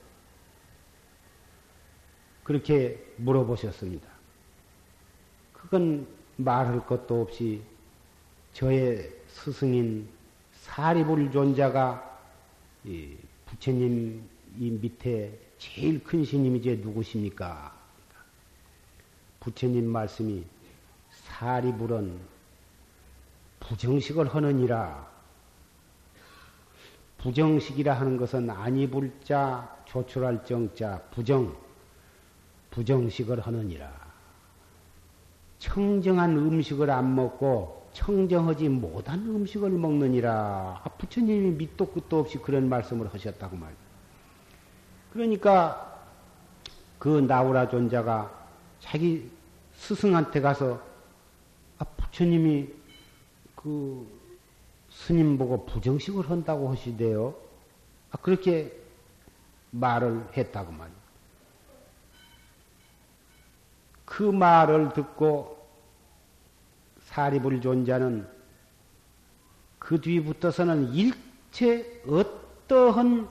그렇게 2.44 3.06
물어보셨습니다. 3.18 4.10
그건 5.54 6.08
말할 6.38 6.88
것도 6.88 7.22
없이 7.22 7.62
저의 8.52 9.12
스승인 9.28 10.10
사리불 10.54 11.32
존자가 11.32 12.20
부처님 13.46 14.28
이 14.58 14.72
밑에 14.72 15.38
제일 15.60 16.04
큰 16.04 16.26
스님이 16.26 16.64
제 16.64 16.76
누구십니까? 16.78 17.83
부처님 19.44 19.86
말씀이 19.86 20.44
사리불은 21.12 22.20
부정식을 23.60 24.34
하느니라 24.34 25.08
부정식이라 27.18 27.94
하는 27.94 28.18
것은 28.18 28.50
아니불자 28.50 29.84
조출할 29.86 30.44
정자 30.46 31.02
부정 31.12 31.56
부정식을 32.74 33.40
하느니라. 33.40 33.92
청정한 35.60 36.36
음식을 36.36 36.90
안 36.90 37.16
먹고 37.16 37.88
청정하지 37.94 38.68
못한 38.70 39.20
음식을 39.20 39.70
먹느니라. 39.70 40.82
아, 40.84 40.90
부처님이 40.98 41.52
밑도 41.52 41.92
끝도 41.92 42.20
없이 42.20 42.40
그런 42.40 42.68
말씀을 42.68 43.14
하셨다고 43.14 43.56
말이야. 43.56 43.78
그러니까 45.14 46.04
그 46.98 47.20
나우라 47.20 47.70
존자가 47.70 48.48
자기 48.80 49.30
스승한테 49.84 50.40
가서 50.40 50.82
아, 51.78 51.84
부처님이 51.84 52.70
그 53.54 54.08
스님 54.90 55.38
보고 55.38 55.66
부정식을 55.66 56.30
한다고 56.30 56.72
하시대요. 56.72 57.36
아, 58.12 58.18
그렇게 58.18 58.72
말을 59.72 60.26
했다고 60.38 60.72
말이에요. 60.72 61.04
그 64.06 64.24
말을 64.24 64.94
듣고 64.94 65.68
사리불 67.02 67.60
존자는 67.60 68.28
그 69.80 70.00
뒤부터서는 70.00 70.94
일체 70.94 72.02
어떠한 72.08 73.28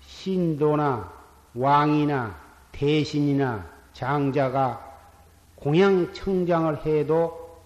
신도나 0.00 1.12
왕이나 1.54 2.38
대신이나 2.72 3.66
장자가 3.94 4.85
공양 5.56 6.12
청장을 6.12 6.86
해도 6.86 7.60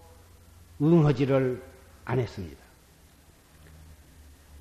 응하지를 0.81 1.61
안 2.05 2.19
했습니다. 2.19 2.61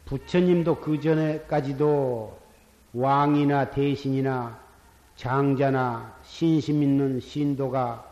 부처님도 0.05 0.81
그 0.81 1.01
전에까지도 1.01 2.38
왕이나 2.93 3.71
대신이나 3.71 4.59
장자나 5.16 6.16
신심 6.25 6.83
있는 6.83 7.21
신도가 7.21 8.07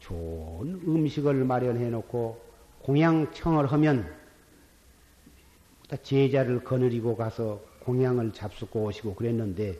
좋은 0.00 0.82
음식을 0.86 1.44
마련해 1.44 1.90
놓고 1.90 2.40
공양청을 2.82 3.70
하면 3.72 4.12
제자를 6.02 6.64
거느리고 6.64 7.16
가서 7.16 7.60
공양을 7.80 8.32
잡수고 8.32 8.84
오시고 8.84 9.14
그랬는데 9.14 9.78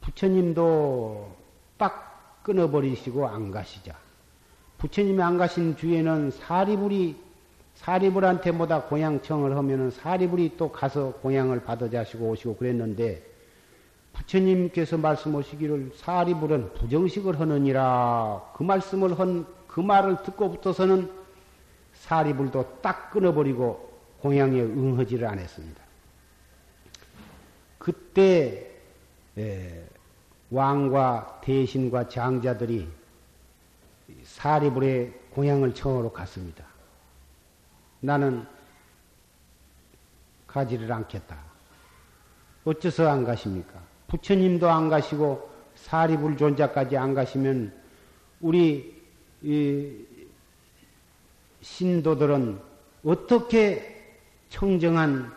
부처님도 0.00 1.36
딱 1.76 2.42
끊어버리시고 2.44 3.26
안 3.26 3.50
가시자. 3.50 3.96
부처님이 4.82 5.22
안 5.22 5.38
가신 5.38 5.74
뒤에는 5.74 6.30
사리불이 6.32 7.16
사리불한테 7.76 8.52
보다 8.52 8.82
공양청을 8.82 9.56
하면은 9.56 9.90
사리불이 9.90 10.56
또 10.58 10.70
가서 10.70 11.12
공양을 11.22 11.64
받아 11.64 11.88
자시고 11.88 12.28
오시고 12.28 12.56
그랬는데 12.56 13.22
부처님께서 14.12 14.98
말씀하시기를 14.98 15.92
사리불은 15.96 16.74
부정식을 16.74 17.40
하느니라 17.40 18.52
그 18.54 18.62
말씀을 18.62 19.18
한 19.18 19.46
그 19.72 19.80
말을 19.80 20.22
듣고부터서는 20.22 21.10
사리불도 21.94 22.80
딱 22.82 23.10
끊어버리고 23.10 23.90
공양에 24.20 24.60
응하지를 24.60 25.26
않았습니다. 25.26 25.82
그때 27.78 28.70
예, 29.38 29.82
왕과 30.50 31.40
대신과 31.42 32.08
장자들이 32.10 32.86
사리불의 34.42 35.12
공양을 35.30 35.72
청하러 35.72 36.10
갔습니다. 36.10 36.64
나는 38.00 38.44
가지를 40.48 40.90
않겠다. 40.90 41.38
어째서 42.64 43.08
안 43.08 43.22
가십니까? 43.22 43.80
부처님도 44.08 44.68
안 44.68 44.88
가시고 44.88 45.48
사리불 45.76 46.36
존자까지 46.36 46.96
안 46.96 47.14
가시면 47.14 47.72
우리 48.40 49.00
신도들은 51.60 52.60
어떻게 53.04 54.16
청정한 54.48 55.32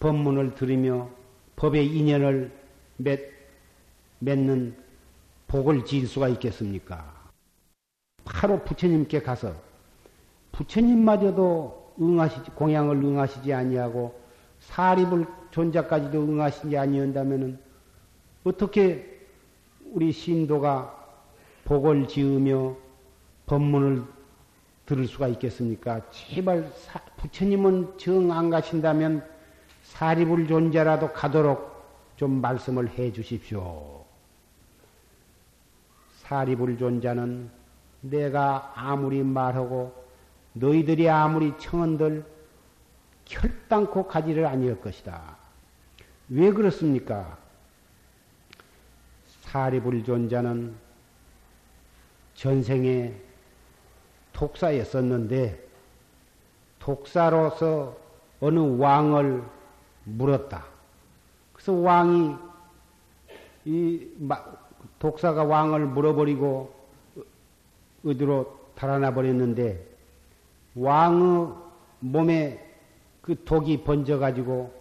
법문을 0.00 0.54
들으며 0.54 1.10
법의 1.56 1.86
인연을 1.86 2.50
맺, 2.96 3.30
맺는 4.20 4.74
복을 5.48 5.84
지을 5.84 6.06
수가 6.06 6.28
있겠습니까? 6.28 7.21
바로 8.24 8.62
부처님께 8.64 9.22
가서 9.22 9.54
부처님마저도 10.52 11.94
응하시지 12.00 12.50
공양을 12.52 12.96
응하시지 12.96 13.52
아니하고 13.52 14.20
사립을 14.60 15.26
존자까지도 15.50 16.22
응하시지 16.22 16.76
아니한다면은 16.76 17.58
어떻게 18.44 19.20
우리 19.92 20.12
신도가 20.12 20.98
복을 21.64 22.08
지으며 22.08 22.74
법문을 23.46 24.04
들을 24.86 25.06
수가 25.06 25.28
있겠습니까? 25.28 26.00
제발 26.10 26.70
사, 26.74 26.98
부처님은 27.16 27.98
정 27.98 28.30
안 28.30 28.50
가신다면 28.50 29.24
사립을 29.82 30.46
존재라도 30.48 31.12
가도록 31.12 31.70
좀 32.16 32.40
말씀을 32.40 32.88
해 32.90 33.12
주십시오. 33.12 34.04
사립을 36.22 36.78
존자는 36.78 37.50
내가 38.02 38.72
아무리 38.74 39.22
말하고 39.22 39.94
너희들이 40.52 41.08
아무리 41.08 41.56
청언들 41.58 42.24
결단코 43.24 44.06
가지를 44.06 44.44
아니할 44.46 44.80
것이다. 44.80 45.36
왜 46.28 46.52
그렇습니까? 46.52 47.38
사리불 49.42 50.04
존자는 50.04 50.74
전생에 52.34 53.14
독사였었는데 54.32 55.62
독사로서 56.78 57.96
어느 58.40 58.58
왕을 58.58 59.44
물었다. 60.04 60.64
그래서 61.52 61.72
왕이 61.72 62.36
이 63.64 64.08
독사가 64.98 65.44
왕을 65.44 65.86
물어버리고 65.86 66.81
어디로 68.04 68.60
달아나 68.74 69.14
버렸는데 69.14 69.86
왕의 70.74 71.54
몸에 72.00 72.72
그 73.20 73.44
독이 73.44 73.84
번져가지고 73.84 74.72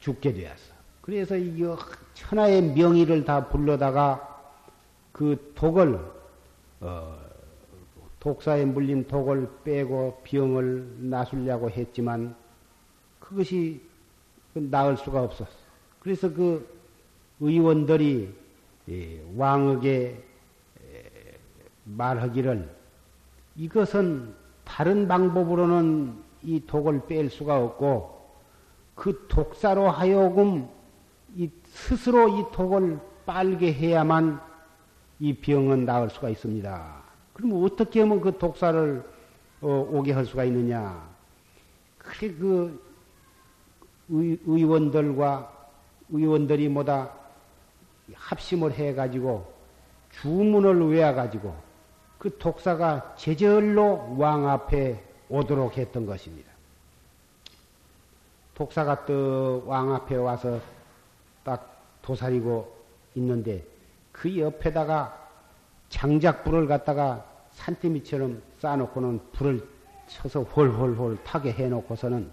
죽게 0.00 0.32
되었어. 0.32 0.72
그래서 1.00 1.36
이 1.36 1.62
천하의 2.14 2.74
명의를 2.74 3.24
다 3.24 3.48
불러다가 3.48 4.28
그 5.12 5.52
독을 5.54 5.98
어, 6.80 7.18
독사에 8.18 8.64
물린 8.64 9.06
독을 9.06 9.48
빼고 9.64 10.20
병을 10.24 10.96
나수려고 11.00 11.70
했지만 11.70 12.34
그것이 13.18 13.80
나을 14.54 14.96
수가 14.96 15.22
없었어. 15.22 15.50
그래서 16.00 16.32
그 16.32 16.68
의원들이 17.40 18.32
왕에게 19.36 20.22
말하기를 21.84 22.68
이것은 23.56 24.34
다른 24.64 25.08
방법으로는 25.08 26.22
이 26.42 26.62
독을 26.66 27.06
뺄 27.06 27.30
수가 27.30 27.58
없고 27.62 28.20
그 28.94 29.26
독사로 29.28 29.90
하여금 29.90 30.68
이 31.34 31.50
스스로 31.64 32.28
이 32.28 32.44
독을 32.52 32.98
빨게 33.24 33.72
해야만 33.72 34.40
이 35.20 35.34
병은 35.34 35.84
나을 35.84 36.10
수가 36.10 36.28
있습니다. 36.28 37.02
그럼 37.32 37.64
어떻게 37.64 38.00
하면 38.00 38.20
그 38.20 38.36
독사를 38.36 39.04
어, 39.60 39.88
오게 39.92 40.12
할 40.12 40.24
수가 40.26 40.44
있느냐? 40.44 41.08
그래 41.98 42.34
그 42.34 42.82
의, 44.08 44.38
의원들과 44.44 45.68
의원들이 46.10 46.68
뭐다 46.68 47.10
합심을 48.12 48.72
해가지고 48.72 49.52
주문을 50.10 50.90
외워가지고 50.90 51.54
그 52.22 52.38
독사가 52.38 53.16
제절로 53.16 54.14
왕 54.16 54.48
앞에 54.48 55.02
오도록 55.28 55.76
했던 55.76 56.06
것입니다. 56.06 56.52
독사가 58.54 59.06
또 59.06 59.64
왕 59.66 59.92
앞에 59.92 60.14
와서 60.14 60.60
딱 61.42 61.82
도사리고 62.00 62.72
있는데 63.16 63.64
그 64.12 64.38
옆에다가 64.38 65.18
장작불을 65.88 66.68
갖다가 66.68 67.26
산더미처럼 67.54 68.40
쌓아놓고는 68.60 69.32
불을 69.32 69.68
쳐서 70.06 70.42
홀홀홀 70.44 71.24
타게 71.24 71.50
해놓고서는 71.50 72.30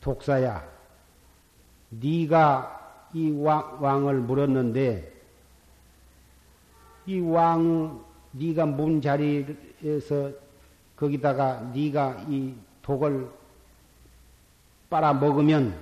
독사야, 0.00 0.64
네가 1.90 3.08
이 3.12 3.32
왕, 3.32 3.78
왕을 3.82 4.20
물었는데 4.20 5.17
이 7.08 7.20
왕, 7.20 8.04
네가 8.32 8.66
문 8.66 9.00
자리에서 9.00 10.30
거기다가 10.94 11.62
네가 11.74 12.26
이 12.28 12.52
독을 12.82 13.26
빨아 14.90 15.14
먹으면 15.14 15.74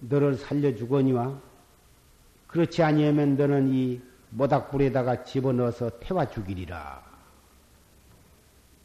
너를 0.00 0.34
살려주거니와 0.34 1.38
그렇지 2.48 2.82
아니하면 2.82 3.36
너는 3.36 3.72
이 3.72 4.00
모닥불에다가 4.30 5.22
집어넣어서 5.22 5.90
태워 6.00 6.28
죽이리라. 6.28 7.00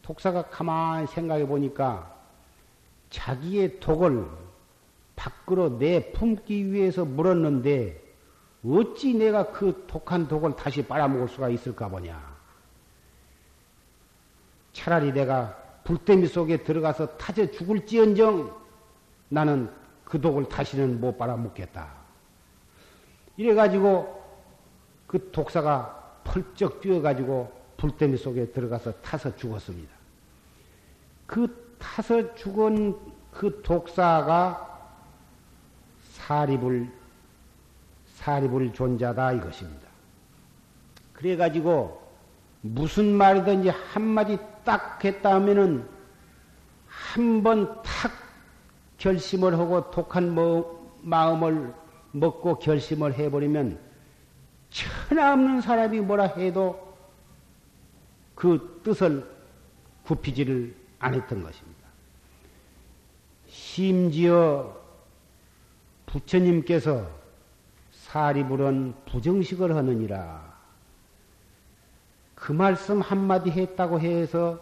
독사가 0.04 0.44
가만히 0.44 1.08
생각해 1.08 1.48
보니까 1.48 2.16
자기의 3.10 3.80
독을 3.80 4.28
밖으로 5.16 5.80
내 5.80 6.12
품기 6.12 6.72
위해서 6.72 7.04
물었는데 7.04 8.07
어찌 8.70 9.14
내가 9.14 9.52
그 9.52 9.86
독한 9.88 10.28
독을 10.28 10.56
다시 10.56 10.86
빨아먹을 10.86 11.28
수가 11.28 11.50
있을까 11.50 11.88
보냐. 11.88 12.38
차라리 14.74 15.12
내가 15.12 15.58
불대미 15.84 16.28
속에 16.28 16.64
들어가서 16.64 17.18
타져 17.18 17.50
죽을지언정 17.50 18.54
나는 19.30 19.72
그 20.04 20.20
독을 20.20 20.50
다시는 20.50 21.00
못 21.00 21.18
빨아먹겠다. 21.18 21.88
이래가지고 23.38 24.24
그 25.06 25.32
독사가 25.32 26.22
펄쩍 26.24 26.82
뛰어가지고 26.82 27.52
불대미 27.78 28.18
속에 28.18 28.52
들어가서 28.52 28.92
타서 29.02 29.36
죽었습니다. 29.36 29.96
그 31.26 31.76
타서 31.80 32.36
죽은 32.36 32.98
그 33.32 33.62
독사가 33.62 34.66
사립을, 36.14 36.92
사립을 38.28 38.74
존자다 38.74 39.32
이것입니다. 39.34 39.88
그래가지고 41.14 42.06
무슨 42.62 43.14
말이든지 43.16 43.70
한마디 43.70 44.38
딱 44.66 45.04
했다 45.06 45.36
하면은 45.36 45.88
한 46.88 47.42
번 47.42 47.82
탁 47.84 48.12
결심을 48.98 49.58
하고 49.58 49.90
독한 49.92 50.30
뭐, 50.36 51.00
마음을 51.04 51.74
먹고 52.12 52.60
결심을 52.60 53.14
해버리면 53.14 53.80
천하 54.72 55.32
없는 55.34 55.62
사람이 55.62 56.02
뭐라 56.02 56.26
해도 56.26 56.96
그 58.36 58.82
뜻을 58.84 59.26
굽히지를 60.04 60.76
않았던 61.00 61.44
것입니다. 61.44 61.88
심지어 63.48 64.76
부처님께서 66.08 67.17
사리불은 68.08 68.94
부정식을 69.06 69.76
하느니라. 69.76 70.58
그 72.36 72.52
말씀 72.52 73.02
한마디 73.02 73.50
했다고 73.50 74.00
해서 74.00 74.60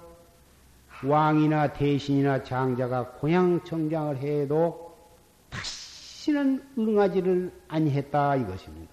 왕이나 1.04 1.74
대신이나 1.74 2.44
장자가 2.44 3.12
고향 3.12 3.64
청장을 3.64 4.18
해도 4.18 4.96
다시 5.50 5.86
다시는 6.26 6.64
응하지를 6.76 7.52
아니했다 7.68 8.36
이것입니다. 8.38 8.92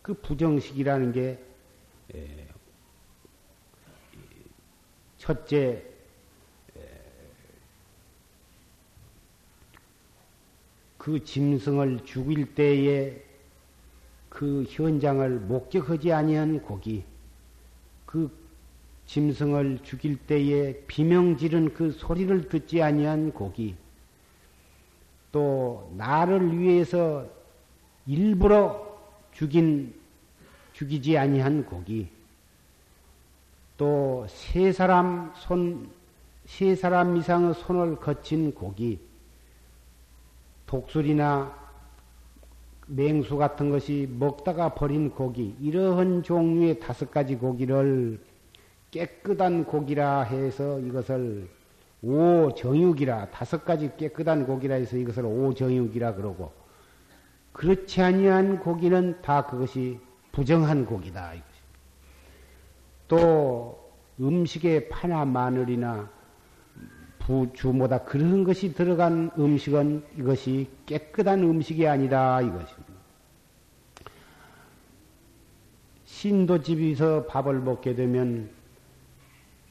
그 0.00 0.14
부정식이라는 0.14 1.12
게 1.12 1.44
첫째 5.18 5.82
그 11.04 11.22
짐승을 11.22 12.06
죽일 12.06 12.54
때에 12.54 13.22
그 14.30 14.64
현장을 14.66 15.38
목격하지 15.40 16.10
아니한 16.10 16.62
고기, 16.62 17.04
그 18.06 18.30
짐승을 19.04 19.80
죽일 19.82 20.16
때에 20.16 20.80
비명 20.86 21.36
지른 21.36 21.74
그 21.74 21.90
소리를 21.90 22.48
듣지 22.48 22.80
아니한 22.80 23.32
고기, 23.32 23.76
또 25.30 25.92
나를 25.94 26.58
위해서 26.58 27.28
일부러 28.06 28.98
죽인 29.34 29.94
죽이지 30.72 31.18
아니한 31.18 31.66
고기, 31.66 32.08
또 33.76 34.24
세 34.26 34.72
사람 34.72 35.34
손, 35.36 35.86
세 36.46 36.74
사람 36.74 37.18
이상의 37.18 37.52
손을 37.52 37.96
거친 37.96 38.54
고기, 38.54 38.98
독수리나 40.74 41.54
맹수 42.88 43.36
같은 43.36 43.70
것이 43.70 44.08
먹다가 44.10 44.74
버린 44.74 45.10
고기, 45.10 45.54
이러한 45.60 46.24
종류의 46.24 46.80
다섯 46.80 47.12
가지 47.12 47.36
고기를 47.36 48.18
깨끗한 48.90 49.66
고기라 49.66 50.22
해서 50.22 50.80
이것을 50.80 51.48
오정육이라, 52.02 53.30
다섯 53.30 53.64
가지 53.64 53.96
깨끗한 53.96 54.46
고기라 54.46 54.74
해서 54.74 54.96
이것을 54.96 55.24
오정육이라 55.24 56.16
그러고, 56.16 56.52
그렇지 57.52 58.02
아니한 58.02 58.58
고기는 58.58 59.22
다 59.22 59.46
그것이 59.46 60.00
부정한 60.32 60.86
고기다. 60.86 61.34
또 63.06 63.92
음식에 64.18 64.88
파나 64.88 65.24
마늘이나 65.24 66.10
부주모다 67.26 68.04
그런 68.04 68.44
것이 68.44 68.74
들어간 68.74 69.30
음식은 69.38 70.04
이것이 70.18 70.68
깨끗한 70.86 71.42
음식이 71.42 71.86
아니다 71.86 72.40
이것입니다. 72.40 72.94
신도 76.04 76.62
집에서 76.62 77.24
밥을 77.26 77.60
먹게 77.60 77.94
되면 77.94 78.50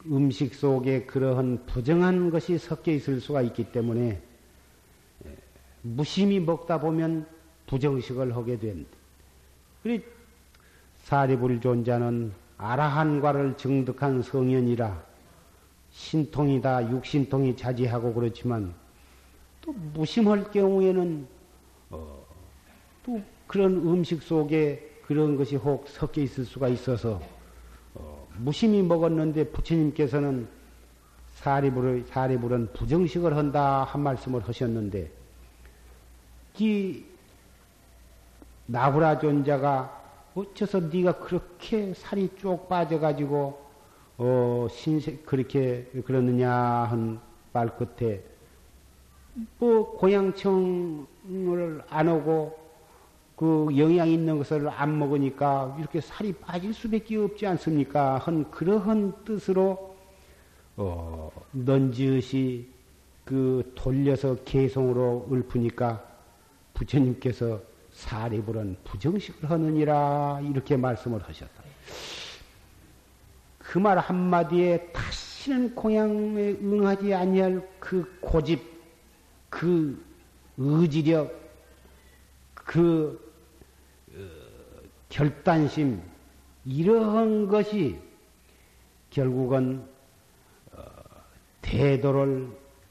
음식 0.07 0.55
속에 0.55 1.05
그러한 1.05 1.65
부정한 1.65 2.29
것이 2.29 2.57
섞여 2.57 2.91
있을 2.91 3.21
수가 3.21 3.41
있기 3.43 3.71
때문에 3.71 4.21
무심히 5.81 6.39
먹다 6.39 6.79
보면 6.79 7.25
부정식을 7.67 8.35
하게 8.35 8.57
된다. 8.57 8.89
그리 9.81 10.03
사리불 11.03 11.61
존자는 11.61 12.33
아라한과를 12.57 13.57
증득한 13.57 14.21
성현이라 14.21 15.12
신통이다, 15.93 16.89
육신통이 16.91 17.55
자지하고 17.55 18.13
그렇지만 18.13 18.73
또 19.61 19.71
무심할 19.93 20.51
경우에는 20.51 21.27
어, 21.91 22.25
또 23.05 23.21
그런 23.47 23.75
음식 23.75 24.21
속에 24.23 24.99
그런 25.05 25.37
것이 25.37 25.55
혹 25.55 25.87
섞여 25.87 26.21
있을 26.21 26.45
수가 26.45 26.67
있어서 26.69 27.21
어, 27.93 28.27
무심히 28.37 28.81
먹었는데 28.81 29.49
부처님께서는 29.51 30.47
사리불을, 31.35 32.05
사리불은 32.07 32.73
부정식을 32.73 33.37
한다 33.37 33.83
한 33.83 34.01
말씀을 34.01 34.47
하셨는데 34.47 35.11
이 36.57 37.03
나브라 38.65 39.19
존자가 39.19 40.01
어째서 40.33 40.79
네가 40.79 41.19
그렇게 41.19 41.93
살이 41.93 42.29
쭉 42.37 42.67
빠져가지고 42.67 43.62
어, 44.17 44.67
신세, 44.69 45.17
그렇게 45.25 45.89
그러느냐 46.05 46.51
한 46.51 47.33
말 47.53 47.77
끝에, 47.77 48.21
뭐, 49.59 49.91
고향청을 49.97 51.83
안 51.87 52.07
오고, 52.07 52.59
그 53.35 53.67
영양 53.77 54.09
있는 54.09 54.37
것을 54.37 54.67
안 54.69 54.97
먹으니까 54.99 55.75
이렇게 55.79 56.01
살이 56.01 56.33
빠질 56.33 56.73
수밖에 56.73 57.15
없지 57.17 57.45
않습니까? 57.47 58.17
한 58.17 58.49
그러한 58.51 59.23
뜻으로, 59.23 59.95
어, 60.77 61.31
넌지읒이 61.51 62.67
그 63.23 63.71
돌려서 63.75 64.35
개성으로 64.43 65.27
읊으니까 65.31 66.03
부처님께서 66.73 67.61
사리불은 67.91 68.77
부정식을 68.83 69.49
하느니라 69.49 70.41
이렇게 70.41 70.75
말씀을 70.75 71.21
하셨다. 71.23 71.63
그 73.73 73.79
말 73.79 73.97
한마디에 73.97 74.91
다시는 74.93 75.73
공양에 75.73 76.57
응하지 76.61 77.11
아니할 77.11 77.67
그 77.79 78.19
고집, 78.21 78.61
그 79.49 79.99
의지력, 80.57 81.33
그 82.53 83.33
어, 84.13 84.19
결단심, 85.09 86.03
이러한 86.65 87.47
것이 87.47 87.99
결국은 89.09 89.83
어, 90.73 90.83
대도를 91.63 92.47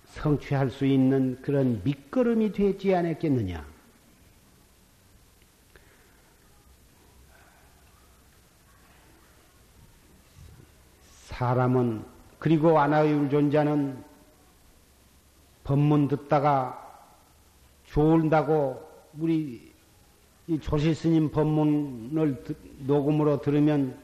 성취할 0.07 0.69
수 0.69 0.85
있는 0.85 1.41
그런 1.43 1.81
밑거름이 1.85 2.51
되지 2.51 2.93
않았겠느냐. 2.93 3.72
사람은 11.43 12.05
그리고 12.39 12.79
아나유율 12.79 13.29
존자는 13.29 14.01
법문 15.65 16.07
듣다가 16.07 16.79
좋은다고 17.87 18.81
우리 19.19 19.73
조실 20.61 20.95
스님 20.95 21.33
법문을 21.33 22.45
녹음으로 22.87 23.41
들으면 23.41 23.99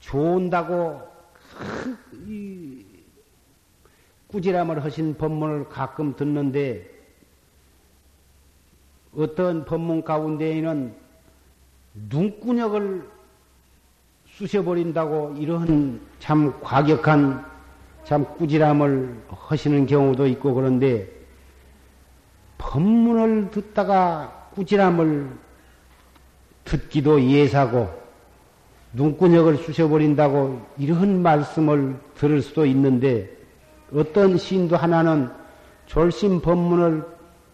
좋은다고 0.00 1.02
꾸지람을 4.28 4.82
하신 4.82 5.18
법문을 5.18 5.68
가끔 5.68 6.16
듣는데 6.16 6.90
어떤 9.14 9.66
법문 9.66 10.02
가운데에는 10.04 10.94
눈구녕을 12.08 13.13
쑤셔버린다고 14.38 15.36
이런 15.38 16.00
참 16.18 16.52
과격한 16.60 17.44
참 18.04 18.24
꾸지람을 18.36 19.16
하시는 19.28 19.86
경우도 19.86 20.26
있고 20.28 20.54
그런데 20.54 21.08
법문을 22.58 23.50
듣다가 23.50 24.48
꾸지람을 24.54 25.30
듣기도 26.64 27.22
예사고 27.22 27.88
눈구녕을 28.92 29.56
쑤셔버린다고 29.58 30.60
이런 30.78 31.22
말씀을 31.22 31.96
들을 32.16 32.42
수도 32.42 32.66
있는데 32.66 33.30
어떤 33.94 34.36
신도 34.36 34.76
하나는 34.76 35.30
졸심 35.86 36.40
법문을 36.40 37.04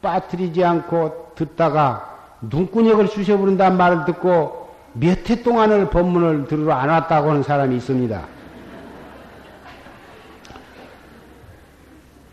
빠뜨리지 0.00 0.64
않고 0.64 1.32
듣다가 1.34 2.36
눈구녕을 2.42 3.08
쑤셔버린다는 3.08 3.76
말을 3.76 4.04
듣고 4.06 4.59
몇 4.92 5.30
해 5.30 5.42
동안을 5.42 5.90
법문을 5.90 6.46
들으러 6.48 6.74
안 6.74 6.88
왔다고 6.88 7.30
하는 7.30 7.42
사람이 7.42 7.76
있습니다. 7.76 8.26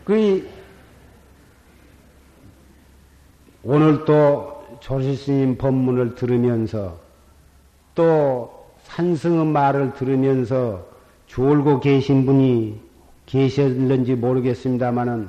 그 0.04 0.48
오늘 3.62 4.04
또 4.04 4.64
조실스님 4.80 5.58
법문을 5.58 6.14
들으면서 6.14 6.98
또 7.94 8.66
산승의 8.84 9.46
말을 9.46 9.92
들으면서 9.94 10.86
졸고 11.26 11.80
계신 11.80 12.24
분이 12.24 12.80
계셨는지 13.26 14.14
모르겠습니다만은 14.14 15.28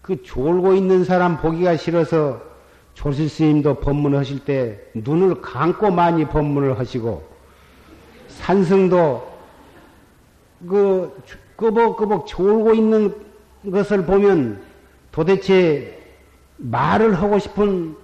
그 0.00 0.22
졸고 0.22 0.74
있는 0.74 1.02
사람 1.02 1.38
보기가 1.38 1.76
싫어서 1.76 2.40
조실 2.94 3.28
스님도 3.28 3.80
법문하실 3.80 4.44
때 4.44 4.80
눈을 4.94 5.40
감고 5.40 5.90
많이 5.90 6.24
법문을 6.24 6.78
하시고 6.78 7.22
산성도 8.28 9.34
그 10.68 11.22
끄벅끄벅 11.56 12.26
졸고 12.26 12.74
있는 12.74 13.14
것을 13.70 14.04
보면 14.04 14.62
도대체 15.12 16.00
말을 16.56 17.14
하고 17.14 17.38
싶은 17.38 17.96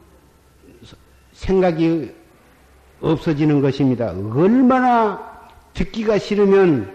생각이 1.33 2.15
없어지는 3.01 3.61
것입니다. 3.63 4.11
얼마나 4.35 5.31
듣기가 5.75 6.19
싫으면 6.19 6.93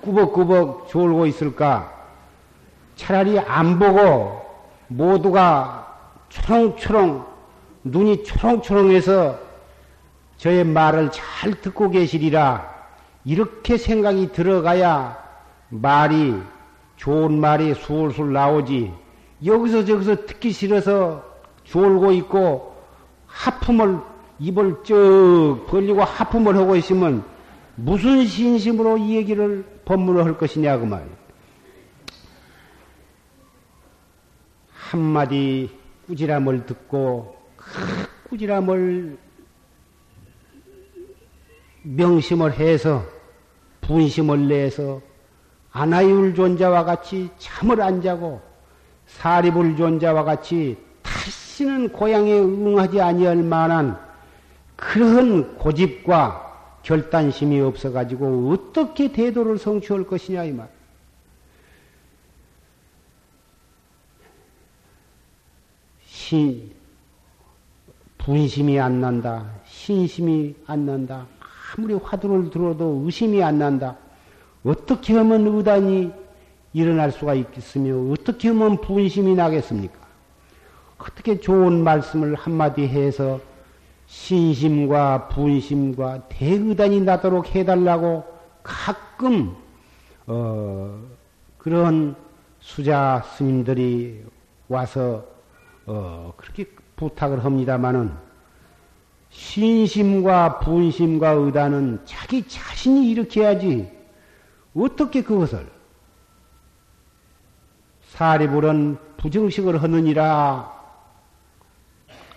꾸벅꾸벅 0.00 0.88
졸고 0.88 1.26
있을까? 1.26 1.92
차라리 2.96 3.38
안 3.38 3.78
보고 3.78 4.40
모두가 4.88 5.85
초롱초롱 6.36 7.24
눈이 7.84 8.24
초롱초롱해서 8.24 9.38
저의 10.36 10.64
말을 10.64 11.10
잘 11.10 11.60
듣고 11.60 11.90
계시리라 11.90 12.74
이렇게 13.24 13.76
생각이 13.76 14.32
들어가야 14.32 15.16
말이 15.70 16.34
좋은 16.96 17.40
말이 17.40 17.74
술술 17.74 18.32
나오지 18.32 18.92
여기서 19.44 19.84
저기서 19.84 20.26
듣기 20.26 20.52
싫어서 20.52 21.24
졸고 21.64 22.12
있고 22.12 22.76
하품을 23.26 24.00
입을 24.38 24.76
쭉 24.84 25.64
벌리고 25.68 26.02
하품을 26.02 26.56
하고 26.56 26.76
있으면 26.76 27.24
무슨 27.74 28.24
신심으로 28.26 28.98
이 28.98 29.16
얘기를 29.16 29.64
법문을 29.84 30.24
할 30.24 30.38
것이냐 30.38 30.78
그 30.78 30.84
말. 30.84 31.06
한마디 34.72 35.70
꾸지람을 36.06 36.66
듣고 36.66 37.36
그 37.56 38.28
꾸지람을 38.30 39.18
명심을 41.82 42.52
해서 42.52 43.04
분심을 43.80 44.48
내서 44.48 45.00
아나이울 45.70 46.34
존자와 46.34 46.84
같이 46.84 47.28
잠을 47.38 47.80
안 47.80 48.02
자고 48.02 48.40
사리불 49.06 49.76
존자와 49.76 50.24
같이 50.24 50.76
다시는 51.02 51.90
고향에 51.90 52.32
응하지 52.40 53.00
아니할 53.00 53.36
만한 53.36 53.98
그런 54.74 55.56
고집과 55.56 56.80
결단심이 56.82 57.60
없어가지고 57.60 58.50
어떻게 58.50 59.12
대도를 59.12 59.58
성취할 59.58 60.04
것이냐 60.04 60.44
이 60.44 60.52
말. 60.52 60.68
신 66.26 66.72
분심이 68.18 68.80
안 68.80 69.00
난다. 69.00 69.48
신심이 69.64 70.56
안 70.66 70.84
난다. 70.84 71.24
아무리 71.78 71.94
화두를 71.94 72.50
들어도 72.50 73.02
의심이 73.04 73.44
안 73.44 73.60
난다. 73.60 73.96
어떻게 74.64 75.16
하면 75.16 75.46
의단이 75.46 76.10
일어날 76.72 77.12
수가 77.12 77.34
있겠으며 77.34 78.12
어떻게 78.12 78.48
하면 78.48 78.80
분심이 78.80 79.36
나겠습니까? 79.36 80.00
어떻게 80.98 81.38
좋은 81.38 81.84
말씀을 81.84 82.34
한마디 82.34 82.88
해서 82.88 83.38
신심과 84.08 85.28
분심과 85.28 86.26
대의단이 86.28 87.02
나도록 87.02 87.54
해달라고 87.54 88.24
가끔 88.64 89.54
어, 90.26 91.00
그런 91.56 92.16
수자 92.58 93.22
스님들이 93.36 94.24
와서 94.66 95.35
어, 95.86 96.32
그렇게 96.36 96.66
부탁을 96.96 97.44
합니다마는 97.44 98.12
신심과 99.30 100.60
분심과 100.60 101.30
의단은 101.30 102.00
자기 102.04 102.46
자신이 102.46 103.10
일으켜야지 103.10 103.90
어떻게 104.74 105.22
그것을 105.22 105.66
사리불은 108.08 108.98
부정식을 109.16 109.82
하느니라. 109.82 110.74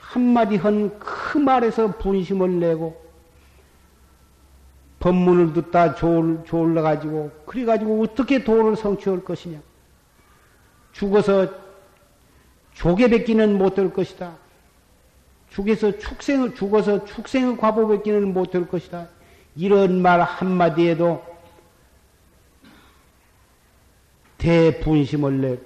한마디 0.02 0.56
한 0.56 0.98
그 1.30 1.38
말에서 1.38 1.96
분심을 1.98 2.60
내고 2.60 3.00
법문을 5.00 5.54
듣다 5.54 5.94
졸, 5.94 6.44
졸라가지고 6.44 7.32
그래가지고 7.46 8.02
어떻게 8.02 8.44
도를 8.44 8.76
성취할 8.76 9.24
것이냐. 9.24 9.60
죽어서 10.92 11.48
조개 12.80 13.10
뱉기는 13.10 13.58
못할 13.58 13.92
것이다. 13.92 14.38
죽어서 15.50 15.98
축생을 15.98 16.56
죽어서 16.56 17.04
축생의 17.04 17.58
과보 17.58 17.90
뱉기는 17.90 18.34
못할 18.34 18.70
것이다. 18.70 19.10
이런 19.58 20.02
말 20.02 20.22
한마디에도 20.22 21.22
대분심을 24.38 25.42
내 25.42 25.58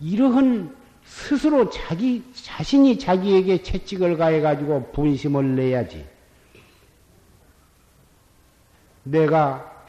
이러한 0.00 0.76
스스로 1.04 1.70
자기 1.70 2.24
자신이 2.34 2.98
자기에게 2.98 3.62
채찍을 3.62 4.16
가해 4.16 4.40
가지고 4.40 4.90
분심을 4.90 5.54
내야지. 5.54 6.04
내가 9.04 9.84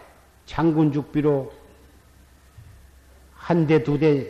장군 0.46 0.92
죽비로 0.94 1.52
한 3.48 3.66
대, 3.66 3.82
두 3.82 3.98
대 3.98 4.30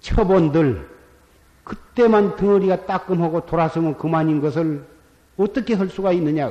쳐본들, 0.00 0.88
그때만 1.62 2.36
덩어리가 2.36 2.86
따끔하고 2.86 3.44
돌아서면 3.44 3.98
그만인 3.98 4.40
것을 4.40 4.82
어떻게 5.36 5.74
할 5.74 5.90
수가 5.90 6.12
있느냐. 6.12 6.50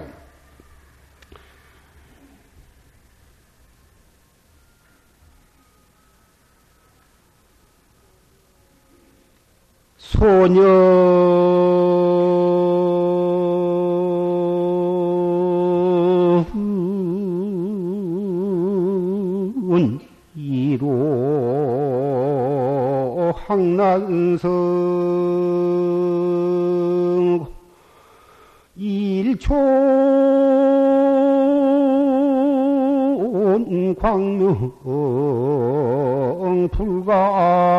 소녀 9.98 10.62
난성 23.80 24.50
일촌 28.76 29.56
광명 33.96 34.74
불가경이니라 36.72 37.70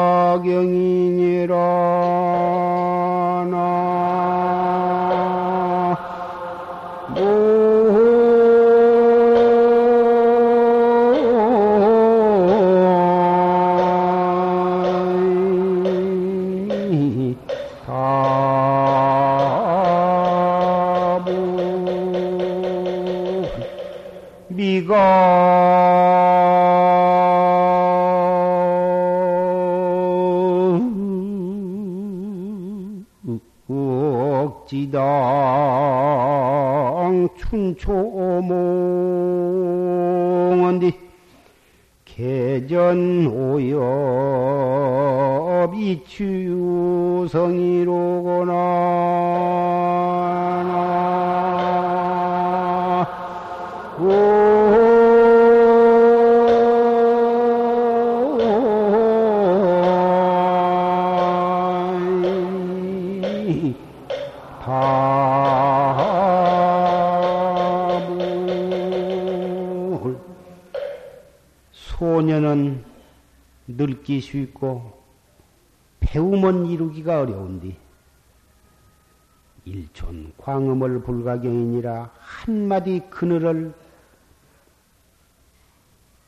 한마디 82.80 83.00
그늘을 83.10 83.74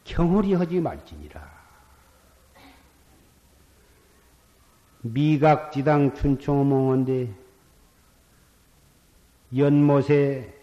경홀히 0.05 0.55
하지 0.55 0.81
말지니라. 0.81 1.63
미각지당 5.01 6.15
춘총어몽언데 6.15 7.35
연못에 9.57 10.55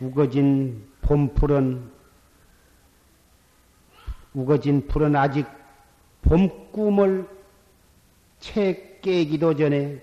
우거진 0.00 0.88
봄풀은 1.02 1.92
우거진 4.34 4.86
풀은 4.86 5.16
아직 5.16 5.46
봄 6.22 6.70
꿈을 6.72 7.28
채 8.38 8.98
깨기도 9.02 9.54
전에 9.56 10.02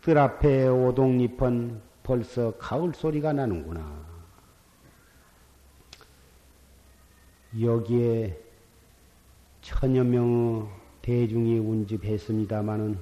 뜰 0.00 0.18
앞에 0.18 0.68
오동잎은 0.68 1.87
벌써 2.08 2.52
가을 2.56 2.94
소리가 2.94 3.34
나는구나. 3.34 4.02
여기에 7.60 8.40
천여 9.60 10.04
명의 10.04 10.66
대중이 11.02 11.58
운집했습니다마는 11.58 12.98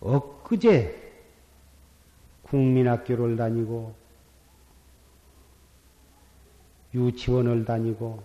엊그제 0.00 1.12
국민학교를 2.42 3.36
다니고 3.36 3.94
유치원을 6.92 7.64
다니고 7.64 8.22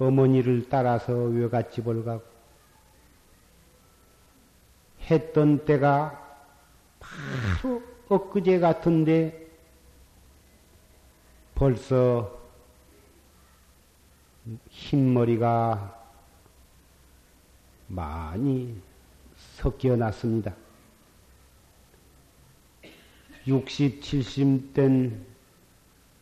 어머니를 0.00 0.68
따라서 0.68 1.12
외갓집을 1.12 2.04
가고 2.04 2.33
했던 5.10 5.64
때가 5.64 6.20
바로 6.98 7.82
엊그제 8.08 8.58
같은데 8.58 9.46
벌써 11.54 12.38
흰머리가 14.70 16.02
많이 17.88 18.80
섞여 19.36 19.96
났습니다. 19.96 20.54
60, 23.46 24.00
70된 24.00 25.18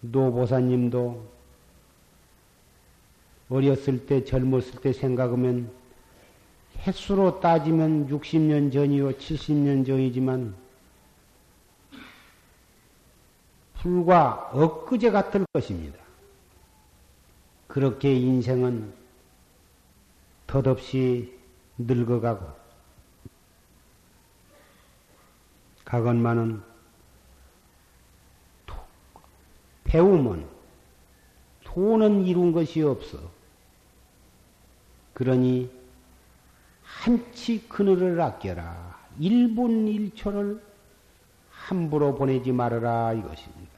노보사님도 0.01 1.33
어렸을 3.49 4.07
때, 4.07 4.25
젊었을 4.25 4.81
때 4.81 4.93
생각하면 4.93 5.71
횟수로 6.87 7.41
따지면 7.41 8.09
60년 8.09 8.73
전이요, 8.73 9.13
70년 9.13 9.87
전이지만 9.87 10.55
불과 13.75 14.51
엊그제 14.53 15.11
같을 15.11 15.45
것입니다. 15.53 15.99
그렇게 17.69 18.15
인생은 18.15 18.93
덧없이 20.47 21.39
늙어가고 21.79 22.47
가건만은 25.85 26.63
배움은 29.85 30.47
돈은 31.65 32.27
이룬 32.27 32.53
것이 32.53 32.83
없어. 32.83 33.19
그러니 35.15 35.82
한치 37.03 37.67
그늘을 37.69 38.21
아껴라. 38.21 38.97
1분 39.19 40.13
1초를 40.15 40.61
함부로 41.51 42.15
보내지 42.15 42.53
말아라 42.53 43.13
이것입니다. 43.13 43.73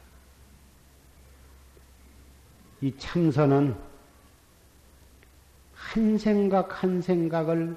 이 2.82 2.94
참선은 2.98 3.74
한 5.72 6.18
생각 6.18 6.82
한 6.82 7.00
생각을 7.00 7.74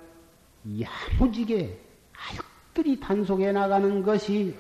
야무지게 0.82 1.80
알뜰히 2.74 3.00
단속해 3.00 3.54
나가는 3.54 4.04
것이 4.04 4.54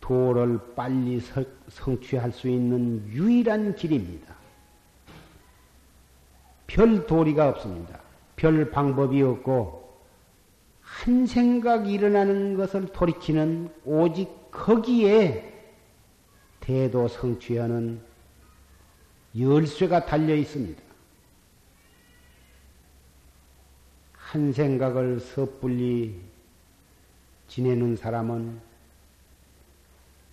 도를 0.00 0.58
빨리 0.74 1.20
성취할 1.68 2.32
수 2.32 2.48
있는 2.48 3.06
유일한 3.08 3.74
길입니다. 3.74 4.34
별 6.66 7.06
도리가 7.06 7.50
없습니다. 7.50 8.07
별 8.38 8.70
방법이 8.70 9.20
없고 9.20 9.98
한 10.80 11.26
생각 11.26 11.90
일어나는 11.90 12.56
것을 12.56 12.86
돌이키는 12.86 13.68
오직 13.84 14.28
거기에 14.50 15.52
대도 16.60 17.08
성취하는 17.08 18.00
열쇠가 19.38 20.06
달려 20.06 20.34
있습니다. 20.34 20.80
한 24.12 24.52
생각을 24.52 25.20
섣불리 25.20 26.14
지내는 27.48 27.96
사람은 27.96 28.60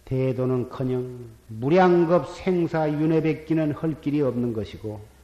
대도는커녕 0.06 1.28
무량겁 1.48 2.36
생사 2.36 2.88
윤회 2.88 3.22
뱉기는 3.22 3.72
할 3.72 4.00
길이 4.00 4.22
없는 4.22 4.54
것이고 4.54 5.15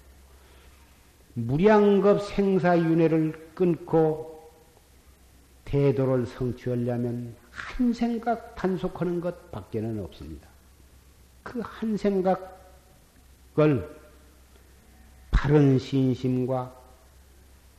무량겁 1.33 2.21
생사윤회를 2.23 3.51
끊고 3.55 4.51
대도를 5.65 6.25
성취하려면 6.25 7.35
한 7.51 7.93
생각 7.93 8.55
단속하는 8.55 9.21
것 9.21 9.51
밖에는 9.51 10.03
없습니다. 10.03 10.47
그 11.43 11.61
한 11.61 11.97
생각을 11.97 12.37
바른 15.31 15.79
신심과 15.79 16.75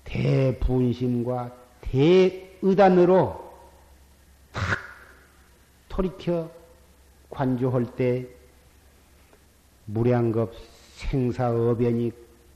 대분심과 0.05 1.57
대의단으로 1.83 3.53
탁 4.53 4.79
돌이켜 5.89 6.51
관조할 7.31 7.95
때 7.95 8.27
무량겁 9.87 10.53
생사어변이 10.97 12.13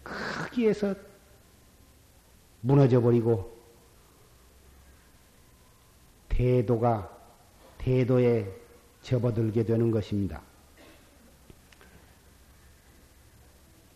크기에서 0.06 0.94
무너져 2.60 3.00
버리고 3.00 3.56
대도가 6.28 7.10
대도에 7.78 8.52
접어들게 9.02 9.64
되는 9.64 9.90
것입니다. 9.90 10.42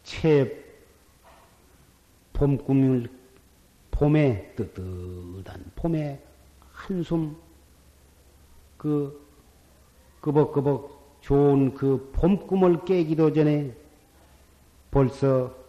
채 0.04 0.64
봄꿈을 2.32 3.08
봄에 3.90 4.54
뜨뜻한 4.56 5.72
봄에 5.74 6.22
한숨 6.72 7.36
그 8.78 9.28
끄벅끄벅 10.20 11.20
좋은 11.20 11.74
그 11.74 12.10
봄꿈을 12.14 12.84
깨기도 12.84 13.32
전에 13.32 13.76
벌써 14.90 15.59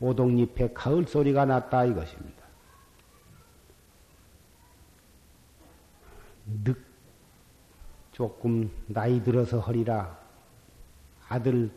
오동잎에 0.00 0.72
가을 0.74 1.06
소리가 1.06 1.44
났다 1.44 1.84
이것입니다. 1.86 2.44
늑 6.64 6.76
조금 8.12 8.70
나이 8.86 9.22
들어서 9.22 9.58
허리라 9.58 10.18
아들 11.28 11.70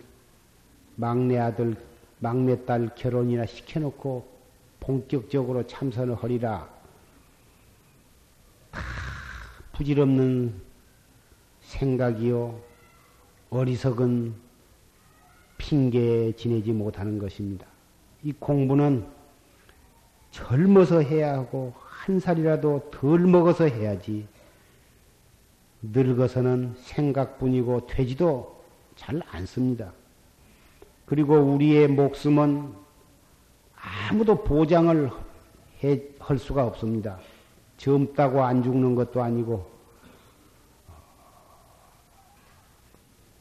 막내 0.95 1.38
아들 1.38 1.76
막내 2.20 2.65
딸 2.65 2.93
결혼이나 2.95 3.45
시켜놓고 3.45 4.39
본격적으로 4.80 5.65
참선을 5.65 6.15
허리라 6.15 6.70
다 8.72 8.82
부질없는 9.74 10.61
생각이요 11.61 12.61
어리석은 13.49 14.36
핑계에 15.57 16.34
지내지 16.34 16.72
못하는 16.72 17.17
것입니다. 17.17 17.68
이 18.24 18.34
공부는 18.34 19.05
젊어서 20.32 21.01
해야 21.01 21.34
하고 21.34 21.74
한 21.78 22.20
살이라도 22.20 22.89
덜 22.91 23.20
먹어서 23.20 23.65
해야지 23.65 24.28
늙어서는 25.82 26.76
생각뿐이고 26.78 27.88
되지도 27.88 28.63
잘 28.95 29.22
않습니다. 29.32 29.93
그리고 31.05 31.36
우리의 31.36 31.88
목숨은 31.88 32.74
아무도 34.09 34.43
보장을 34.43 35.09
해, 35.84 36.01
할 36.20 36.38
수가 36.38 36.65
없습니다. 36.65 37.20
젊다고 37.78 38.43
안 38.43 38.61
죽는 38.61 38.93
것도 38.95 39.24
아니고 39.24 39.65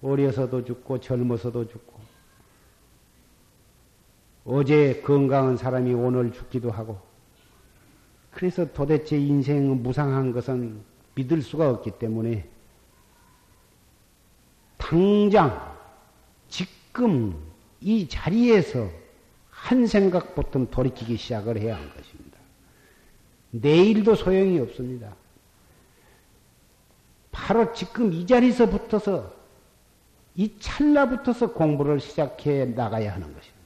어려서도 0.01 0.65
죽고 0.65 1.01
젊어서도 1.01 1.67
죽고 1.67 1.98
어제 4.51 5.03
건강한 5.05 5.59
사람이 5.59 5.93
오늘 5.93 6.33
죽기도 6.33 6.71
하고 6.71 6.99
그래서 8.31 8.73
도대체 8.73 9.19
인생은 9.19 9.83
무상한 9.83 10.33
것은 10.33 10.81
믿을 11.15 11.43
수가 11.43 11.69
없기 11.69 11.99
때문에 11.99 12.49
당장 14.79 15.77
지금 16.49 17.37
이 17.83 18.09
자리에서 18.09 18.89
한 19.51 19.87
생각부터 19.87 20.65
돌이키기 20.71 21.19
시작을 21.19 21.59
해야 21.59 21.77
하는 21.77 21.93
것입니다. 21.93 22.39
내일도 23.51 24.15
소용이 24.15 24.59
없습니다. 24.61 25.15
바로 27.31 27.71
지금 27.75 28.15
이 28.15 28.27
자리에서 28.27 28.71
붙어서 28.71 29.31
이 30.37 30.59
찰나부터서 30.59 31.53
공부를 31.53 32.01
시작해 32.01 32.65
나가야 32.65 33.13
하는 33.13 33.35
것입니다. 33.35 33.58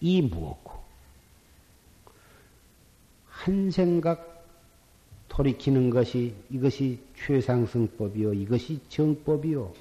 이 0.00 0.22
무엇고? 0.22 0.78
한 3.26 3.70
생각 3.70 4.44
돌이키는 5.28 5.90
것이 5.90 6.34
이것이 6.50 7.00
최상승법이요 7.16 8.34
이것이 8.34 8.80
정법이요. 8.88 9.72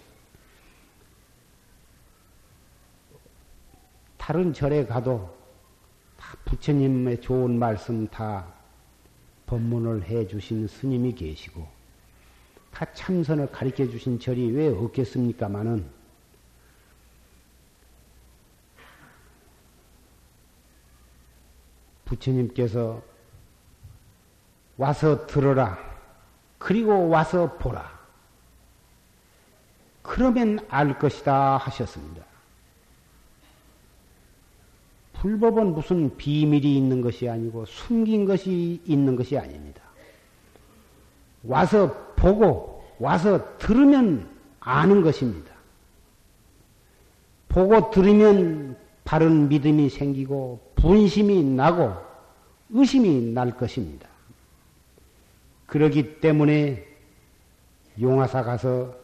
다른 4.18 4.54
절에 4.54 4.86
가도 4.86 5.36
다 6.18 6.38
부처님의 6.46 7.22
좋은 7.22 7.58
말씀 7.58 8.08
다 8.08 8.54
법문을 9.46 10.04
해 10.04 10.28
주신 10.28 10.68
스님이 10.68 11.16
계시고 11.16 11.66
다 12.72 12.86
참선을 12.94 13.52
가르쳐 13.52 13.90
주신 13.90 14.20
절이 14.20 14.52
왜 14.52 14.68
없겠습니까마는 14.68 15.97
부처님께서 22.18 23.02
와서 24.78 25.26
들어라. 25.28 25.78
그리고 26.58 27.10
와서 27.10 27.54
보라. 27.58 27.98
그러면 30.02 30.60
알 30.70 30.98
것이다 31.00 31.58
하셨습니다. 31.58 32.24
불법은 35.14 35.74
무슨 35.74 36.16
비밀이 36.16 36.78
있는 36.78 37.02
것이 37.02 37.28
아니고 37.28 37.66
숨긴 37.66 38.26
것이 38.26 38.82
있는 38.86 39.16
것이 39.16 39.38
아닙니다. 39.38 39.82
와서 41.44 41.94
보고 42.16 42.84
와서 43.00 43.58
들으면 43.58 44.30
아는 44.60 45.02
것입니다. 45.02 45.52
보고 47.50 47.90
들으면 47.90 48.78
바른 49.04 49.50
믿음이 49.50 49.90
생기고 49.90 50.74
분심이 50.76 51.44
나고 51.44 52.07
의심이 52.70 53.34
날 53.34 53.56
것입니다. 53.56 54.08
그러기 55.66 56.20
때문에 56.20 56.86
용화사 58.00 58.44
가서 58.44 58.96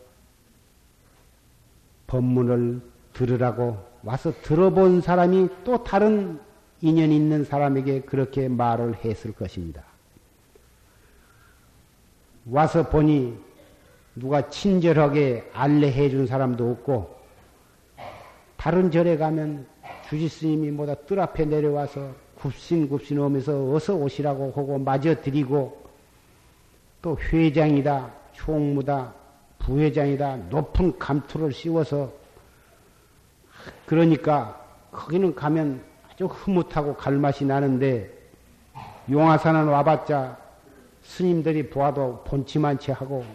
법문을 2.07 2.81
들으라고 3.13 3.77
와서 4.03 4.33
들어본 4.41 5.01
사람이 5.01 5.49
또 5.63 5.83
다른 5.83 6.39
인연 6.81 7.11
있는 7.11 7.45
사람에게 7.45 8.01
그렇게 8.01 8.47
말을 8.49 8.95
했을 9.03 9.31
것입니다. 9.31 9.83
와서 12.45 12.89
보니 12.89 13.37
누가 14.15 14.49
친절하게 14.49 15.49
안내해 15.53 16.09
준 16.09 16.27
사람도 16.27 16.69
없고 16.69 17.15
다른 18.57 18.91
절에 18.91 19.17
가면 19.17 19.65
주지스님이 20.09 20.71
뭐다 20.71 20.95
뜰 21.05 21.19
앞에 21.19 21.45
내려와서 21.45 22.13
굽신굽신 22.43 23.17
오면서 23.19 23.73
어서 23.73 23.95
오시라고 23.95 24.47
하고 24.47 24.77
맞아 24.77 25.13
드리고 25.13 25.81
또 27.01 27.17
회장이다 27.17 28.11
총무다 28.33 29.13
부회장이다 29.59 30.35
높은 30.49 30.99
감투를 30.99 31.53
씌워서 31.53 32.11
그러니까 33.85 34.61
거기는 34.91 35.33
가면 35.33 35.81
아주 36.11 36.25
흐뭇하고 36.25 36.95
갈맛이 36.95 37.45
나는데 37.45 38.11
용화산은 39.09 39.67
와봤자 39.67 40.37
스님들이 41.01 41.69
보아도 41.69 42.23
본치만치 42.25 42.91
하고 42.91 43.25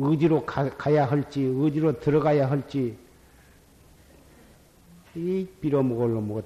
어디로 0.00 0.44
가, 0.46 0.94
야 0.94 1.04
할지 1.04 1.46
어디로 1.46 1.98
들어가야 1.98 2.48
할지 2.48 3.03
이 5.16 5.46
빌어먹을로 5.60 6.20
뭐 6.20 6.42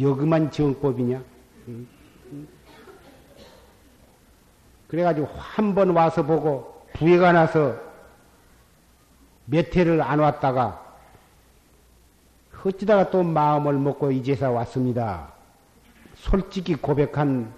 여그만 0.00 0.50
정법이냐? 0.50 1.22
그래가지고 4.88 5.26
한 5.36 5.74
번 5.74 5.90
와서 5.90 6.24
보고 6.24 6.82
부해가 6.94 7.32
나서 7.32 7.76
몇 9.44 9.74
해를 9.76 10.00
안 10.02 10.18
왔다가 10.18 10.84
어찌다가 12.64 13.10
또 13.10 13.22
마음을 13.22 13.74
먹고 13.74 14.10
이제서 14.10 14.50
왔습니다. 14.50 15.32
솔직히 16.16 16.74
고백한 16.74 17.52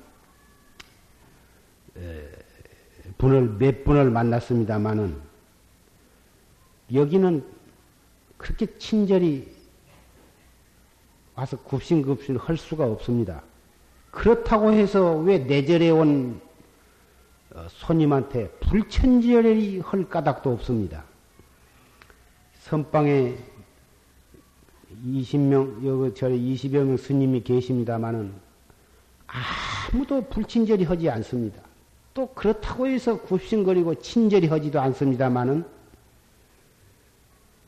분을 3.19 3.57
몇 3.59 3.83
분을 3.85 4.11
만났습니다마는 4.11 5.17
여기는 6.93 7.45
그렇게 8.37 8.67
친절히 8.79 9.60
와서 11.35 11.57
굽신굽신 11.59 12.37
할 12.37 12.57
수가 12.57 12.85
없습니다. 12.87 13.43
그렇다고 14.11 14.73
해서 14.73 15.17
왜 15.17 15.39
내절에 15.39 15.91
온 15.91 16.41
어, 17.53 17.67
손님한테 17.69 18.49
불천지열이 18.61 19.81
할 19.81 20.09
까닭도 20.09 20.53
없습니다. 20.53 21.05
선방에 22.61 23.37
20명, 25.05 25.85
여기 25.85 26.15
절에 26.15 26.37
20여 26.37 26.85
명 26.85 26.97
스님이 26.97 27.43
계십니다마는 27.43 28.33
아무도 29.27 30.23
불친절히 30.29 30.85
하지 30.85 31.09
않습니다. 31.11 31.63
또 32.13 32.27
그렇다고 32.35 32.87
해서 32.87 33.21
굽신거리고 33.21 33.97
친절히 33.97 34.49
하지도 34.49 34.81
않습니다마는 34.81 35.65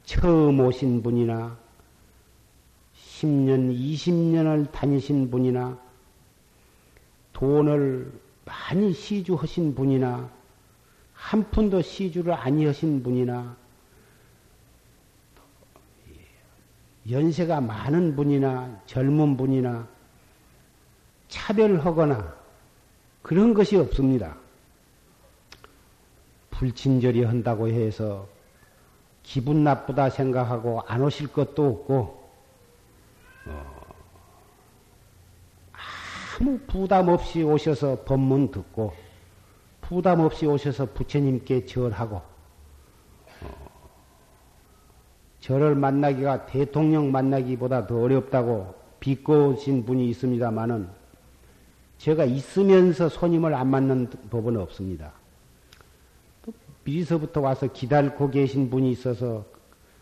처음 0.04 0.60
오신 0.60 1.02
분이나 1.02 1.56
10년, 3.22 3.72
20년을 3.72 4.72
다니신 4.72 5.30
분이나 5.30 5.78
돈을 7.32 8.12
많이 8.44 8.92
시주하신 8.92 9.74
분이나 9.74 10.28
한 11.14 11.50
푼도 11.50 11.82
시주를 11.82 12.32
아니하신 12.32 13.02
분이나 13.02 13.56
연세가 17.08 17.60
많은 17.60 18.16
분이나 18.16 18.82
젊은 18.86 19.36
분이나 19.36 19.88
차별하거나 21.28 22.36
그런 23.22 23.54
것이 23.54 23.76
없습니다. 23.76 24.36
불친절히 26.50 27.24
한다고 27.24 27.68
해서 27.68 28.28
기분 29.22 29.64
나쁘다 29.64 30.10
생각하고 30.10 30.82
안 30.86 31.02
오실 31.02 31.28
것도 31.28 31.66
없고 31.66 31.94
어, 31.94 32.21
아무 36.40 36.58
부담 36.66 37.08
없이 37.08 37.42
오셔서 37.42 38.04
법문 38.04 38.50
듣고 38.50 38.92
부담 39.80 40.20
없이 40.20 40.46
오셔서 40.46 40.86
부처님께 40.86 41.66
절하고 41.66 42.22
어, 43.42 43.70
절을 45.40 45.74
만나기가 45.74 46.46
대통령 46.46 47.12
만나기보다 47.12 47.86
더 47.86 48.00
어렵다고 48.00 48.74
비꼬신 49.00 49.84
분이 49.84 50.08
있습니다마는 50.10 50.88
제가 51.98 52.24
있으면서 52.24 53.08
손님을 53.08 53.54
안 53.54 53.68
맞는 53.68 54.10
법은 54.30 54.56
없습니다. 54.56 55.12
미리서부터 56.84 57.40
와서 57.40 57.68
기다리고 57.68 58.30
계신 58.30 58.70
분이 58.70 58.90
있어서 58.90 59.44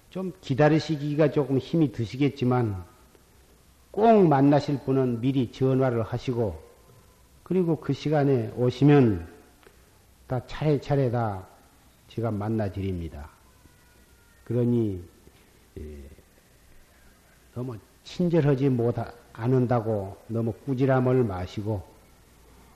좀 0.09 0.33
기다리시기가 0.41 1.31
조금 1.31 1.59
힘이 1.59 1.93
드시겠지만 1.93 2.85
꼭 4.01 4.29
만나실 4.29 4.79
분은 4.79 5.21
미리 5.21 5.53
전화를 5.53 6.03
하시고 6.03 6.59
그리고 7.43 7.77
그 7.77 7.93
시간에 7.93 8.51
오시면 8.57 9.29
다 10.27 10.41
차례차례 10.47 11.11
다 11.11 11.47
제가 12.09 12.31
만나 12.31 12.73
드립니다. 12.73 13.29
그러니 14.45 15.05
예, 15.79 15.83
너무 17.55 17.77
친절하지 18.03 18.71
못 18.71 18.95
않는다고 19.35 20.17
너무 20.29 20.55
꾸지람을 20.65 21.23
마시고 21.25 21.83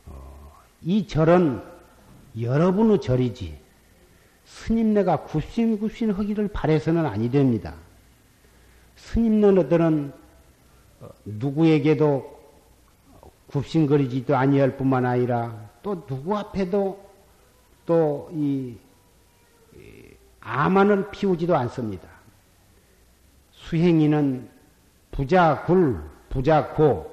어, 0.04 0.52
이 0.82 1.06
절은 1.06 1.62
여러분의 2.38 3.00
절이지 3.00 3.58
스님네가 4.44 5.22
굽신굽신 5.22 6.10
하기를 6.10 6.48
바래서는 6.48 7.06
아니 7.06 7.30
됩니다. 7.30 7.76
스님네들은 8.96 10.23
누구에게도 11.24 12.34
굽신거리지도 13.48 14.36
아니할 14.36 14.76
뿐만 14.76 15.07
아니라 15.07 15.70
또 15.82 16.07
누구 16.07 16.36
앞에도 16.36 17.02
또 17.86 18.28
이 18.32 18.76
아만을 20.44 21.11
피우지도 21.11 21.57
않습니다. 21.57 22.09
수행인은 23.52 24.50
부자굴, 25.11 26.00
부자고 26.28 27.11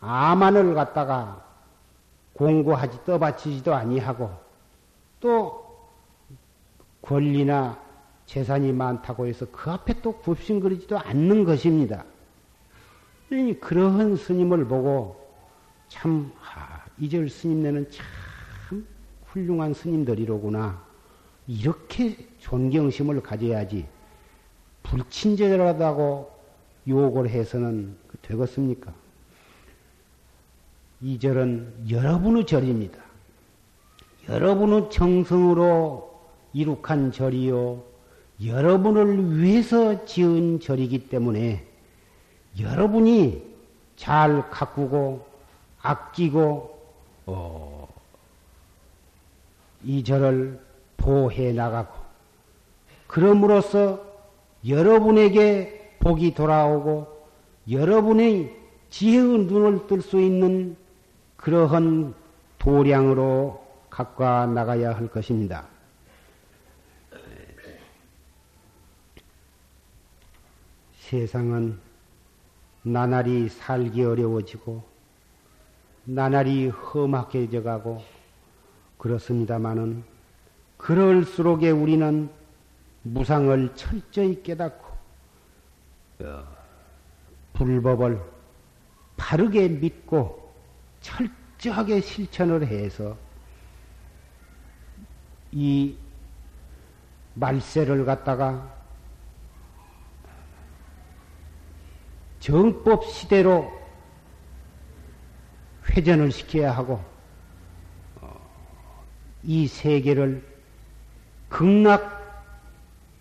아만을 0.00 0.74
갖다가 0.74 1.42
공고하지 2.34 3.04
떠받치지도 3.06 3.74
아니하고 3.74 4.30
또 5.20 5.64
권리나 7.00 7.78
재산이 8.26 8.72
많다고 8.72 9.26
해서 9.26 9.46
그 9.50 9.70
앞에 9.70 10.00
또 10.02 10.12
굽신거리지도 10.12 10.98
않는 10.98 11.44
것입니다. 11.44 12.04
그러한 13.60 14.16
스님을 14.16 14.66
보고 14.66 15.24
참, 15.88 16.32
아, 16.40 16.84
이절 16.98 17.28
스님네는 17.28 17.90
참 17.90 18.86
훌륭한 19.26 19.74
스님들이로구나. 19.74 20.82
이렇게 21.46 22.16
존경심을 22.38 23.22
가져야지. 23.22 23.86
불친절하다고 24.82 26.30
욕을 26.88 27.28
해서는 27.28 27.96
되겠습니까? 28.22 28.92
이 31.00 31.18
절은 31.18 31.90
여러분의 31.90 32.46
절입니다. 32.46 32.98
여러분의 34.28 34.90
정성으로 34.90 36.14
이룩한 36.52 37.12
절이요. 37.12 37.82
여러분을 38.44 39.38
위해서 39.38 40.04
지은 40.04 40.60
절이기 40.60 41.08
때문에 41.08 41.66
여러분이 42.58 43.42
잘 43.96 44.48
가꾸고 44.50 45.26
아끼고 45.80 46.82
어, 47.26 47.88
이 49.82 50.02
절을 50.04 50.60
보호해 50.96 51.52
나가고 51.52 51.94
그럼으로써 53.06 54.02
여러분에게 54.66 55.96
복이 56.00 56.34
돌아오고 56.34 57.26
여러분의 57.70 58.54
지혜의 58.90 59.46
눈을 59.46 59.86
뜰 59.86 60.00
수 60.00 60.20
있는 60.20 60.76
그러한 61.36 62.14
도량으로 62.58 63.62
가꿔 63.90 64.46
나가야 64.46 64.96
할 64.96 65.08
것입니다. 65.08 65.66
세상은 71.00 71.78
나날이 72.84 73.48
살기 73.48 74.04
어려워지고 74.04 74.82
나날이 76.04 76.68
험악해져 76.68 77.62
가고 77.62 78.02
그렇습니다마는 78.98 80.04
그럴수록에 80.76 81.70
우리는 81.70 82.28
무상을 83.02 83.74
철저히 83.74 84.42
깨닫고 84.42 84.86
어, 86.20 86.44
불법을 87.54 88.20
바르게 89.16 89.68
믿고 89.68 90.52
철저하게 91.00 92.02
실천을 92.02 92.66
해서 92.66 93.16
이 95.52 95.96
말세를 97.32 98.04
갖다가 98.04 98.73
정법 102.44 103.06
시대로 103.06 103.72
회전을 105.88 106.30
시켜야 106.30 106.76
하고 106.76 107.02
어, 108.20 108.38
이 109.42 109.66
세계를 109.66 110.46
극락 111.48 112.20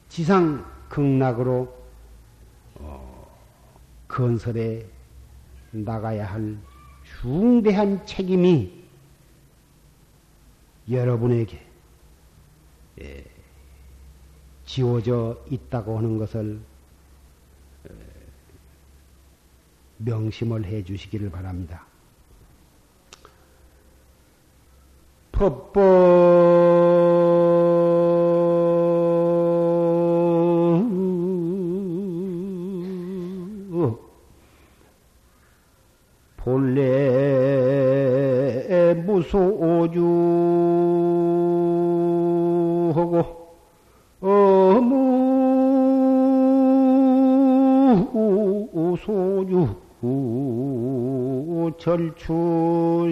지상 0.09 0.65
극락으로 0.89 1.73
어, 2.75 3.37
건설해 4.09 4.83
나가야 5.71 6.25
할 6.25 6.57
중대한 7.21 8.05
책임이 8.05 8.83
여러분에게 10.91 11.65
예, 12.99 13.23
지워져 14.65 15.41
있다고 15.49 15.97
하는 15.97 16.17
것을 16.17 16.72
명심을 20.05 20.65
해 20.65 20.83
주시기를 20.83 21.31
바랍니다. 21.31 21.85
법법 25.31 26.42
절추 51.83 53.11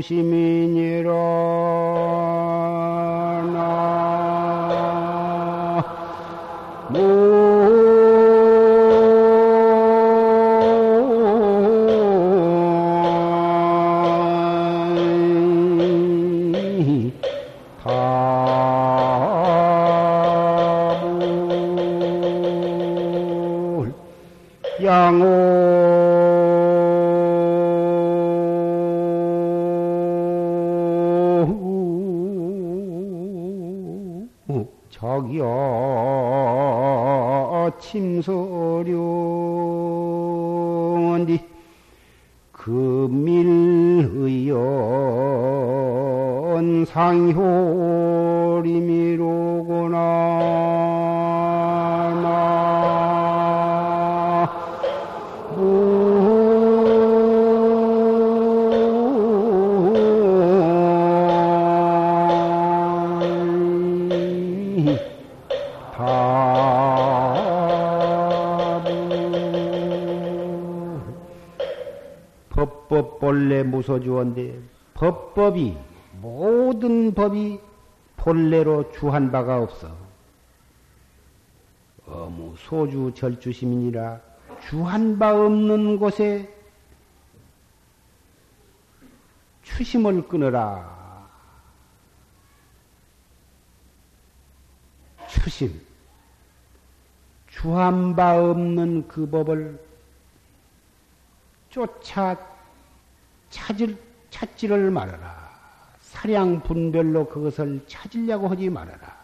시민 42.63 43.61
이라 73.21 73.63
무소주원데 73.63 74.59
법법이 74.95 75.77
모든 76.21 77.13
법이 77.13 77.59
본래로 78.17 78.91
주한 78.91 79.31
바가 79.31 79.61
없어. 79.61 79.95
어무 82.07 82.55
소주 82.57 83.11
절주시민이라 83.15 84.19
주한 84.67 85.17
바 85.17 85.33
없는 85.33 85.97
곳에 85.97 86.51
추심을 89.63 90.27
끊어라. 90.27 91.29
추심. 95.29 95.81
주한 97.47 98.15
바 98.15 98.37
없는 98.43 99.07
그 99.07 99.29
법을 99.29 99.79
쫓아 101.69 102.50
찾을, 103.51 103.95
찾지를 104.31 104.89
말아라. 104.89 105.51
사량 105.99 106.63
분별로 106.63 107.29
그것을 107.29 107.85
찾으려고 107.87 108.47
하지 108.47 108.69
말아라. 108.69 109.21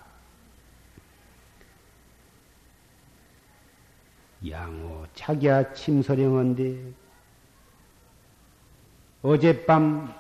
양호 4.48 5.06
자기야 5.16 5.74
침서령한데 5.74 6.94
어젯밤 9.24 10.14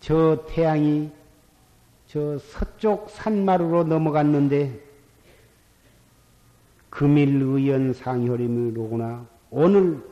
저 0.00 0.44
태양이 0.46 1.10
저 2.06 2.38
서쪽 2.38 3.08
산마루로 3.08 3.84
넘어갔는데 3.84 4.78
금일의연 6.90 7.94
상혈임이로구나. 7.94 9.26
오늘 9.50 10.04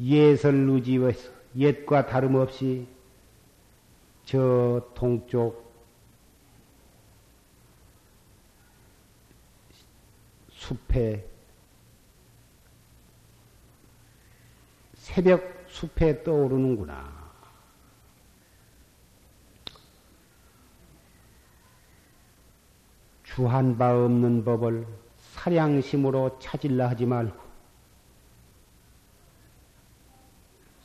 예설의지에서 0.00 1.33
옛과 1.56 2.06
다름없이 2.06 2.86
저 4.24 4.90
동쪽 4.94 5.72
숲에 10.50 11.28
새벽 14.94 15.64
숲에 15.68 16.22
떠오르는구나. 16.22 17.24
주한 23.22 23.76
바 23.76 23.92
없는 23.92 24.44
법을 24.44 24.86
사량심으로 25.18 26.38
찾으려 26.38 26.88
하지 26.88 27.04
말고 27.04 27.43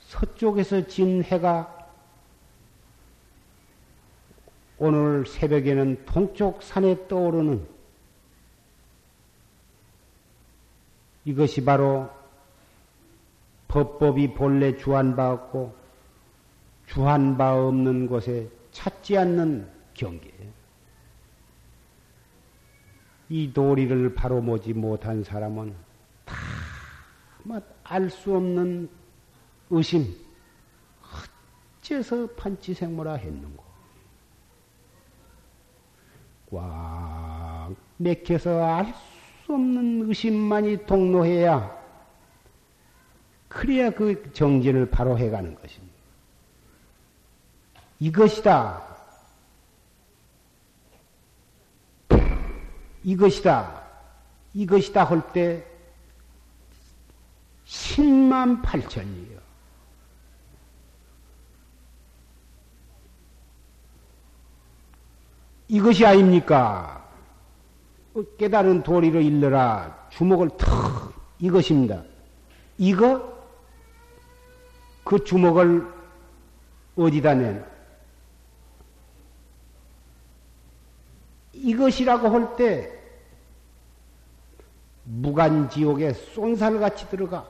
서쪽에서 0.10 0.88
진 0.88 1.24
해가 1.24 1.88
오늘 4.80 5.24
새벽에는 5.28 6.04
동쪽 6.06 6.64
산에 6.64 7.08
떠오르는 7.08 7.64
이것이 11.26 11.64
바로 11.64 12.10
법법이 13.68 14.34
본래 14.34 14.76
주한 14.78 15.16
바 15.16 15.32
없고 15.32 15.76
주한 16.88 17.38
바 17.38 17.54
없는 17.54 18.08
곳에 18.08 18.50
찾지 18.72 19.16
않는 19.16 19.70
경계예요. 19.94 20.52
이 23.30 23.54
도리를 23.54 24.16
바로 24.16 24.42
모지 24.42 24.74
못한 24.74 25.24
사람은 25.24 25.76
다알수 27.84 28.36
없는 28.36 28.99
의심, 29.70 30.16
어째서 31.82 32.28
판치생모라 32.36 33.14
했는고. 33.14 33.64
꽉 36.52 37.76
맥혀서 37.98 38.64
알 38.64 38.94
수 39.46 39.54
없는 39.54 40.08
의심만이 40.08 40.86
동로해야 40.86 41.76
그래야 43.48 43.90
그 43.90 44.32
정진을 44.32 44.92
바로 44.92 45.18
해가는 45.18 45.56
것입니다. 45.56 45.96
이것이다. 48.00 48.88
이것이다. 53.04 53.84
이것이다 54.54 55.04
할 55.04 55.34
때 55.34 55.66
10만 57.66 58.62
8천이에요. 58.64 59.39
이것이 65.70 66.06
아닙니까? 66.06 67.08
깨달은 68.38 68.84
도리로 68.84 69.22
일러라. 69.22 70.08
주먹을 70.10 70.50
턱 70.58 71.14
이것입니다. 71.38 72.04
이거 72.78 73.38
그 75.04 75.24
주먹을 75.24 75.88
어디다 76.98 77.36
내나? 77.36 77.64
이것이라고 81.54 82.30
할 82.30 82.56
때 82.56 83.00
무간지옥에 85.04 86.14
쏜살같이 86.14 87.10
들어가 87.10 87.48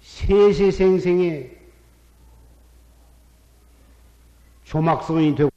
세세생생의 0.00 1.61
조막성이 4.72 5.34
되고 5.34 5.51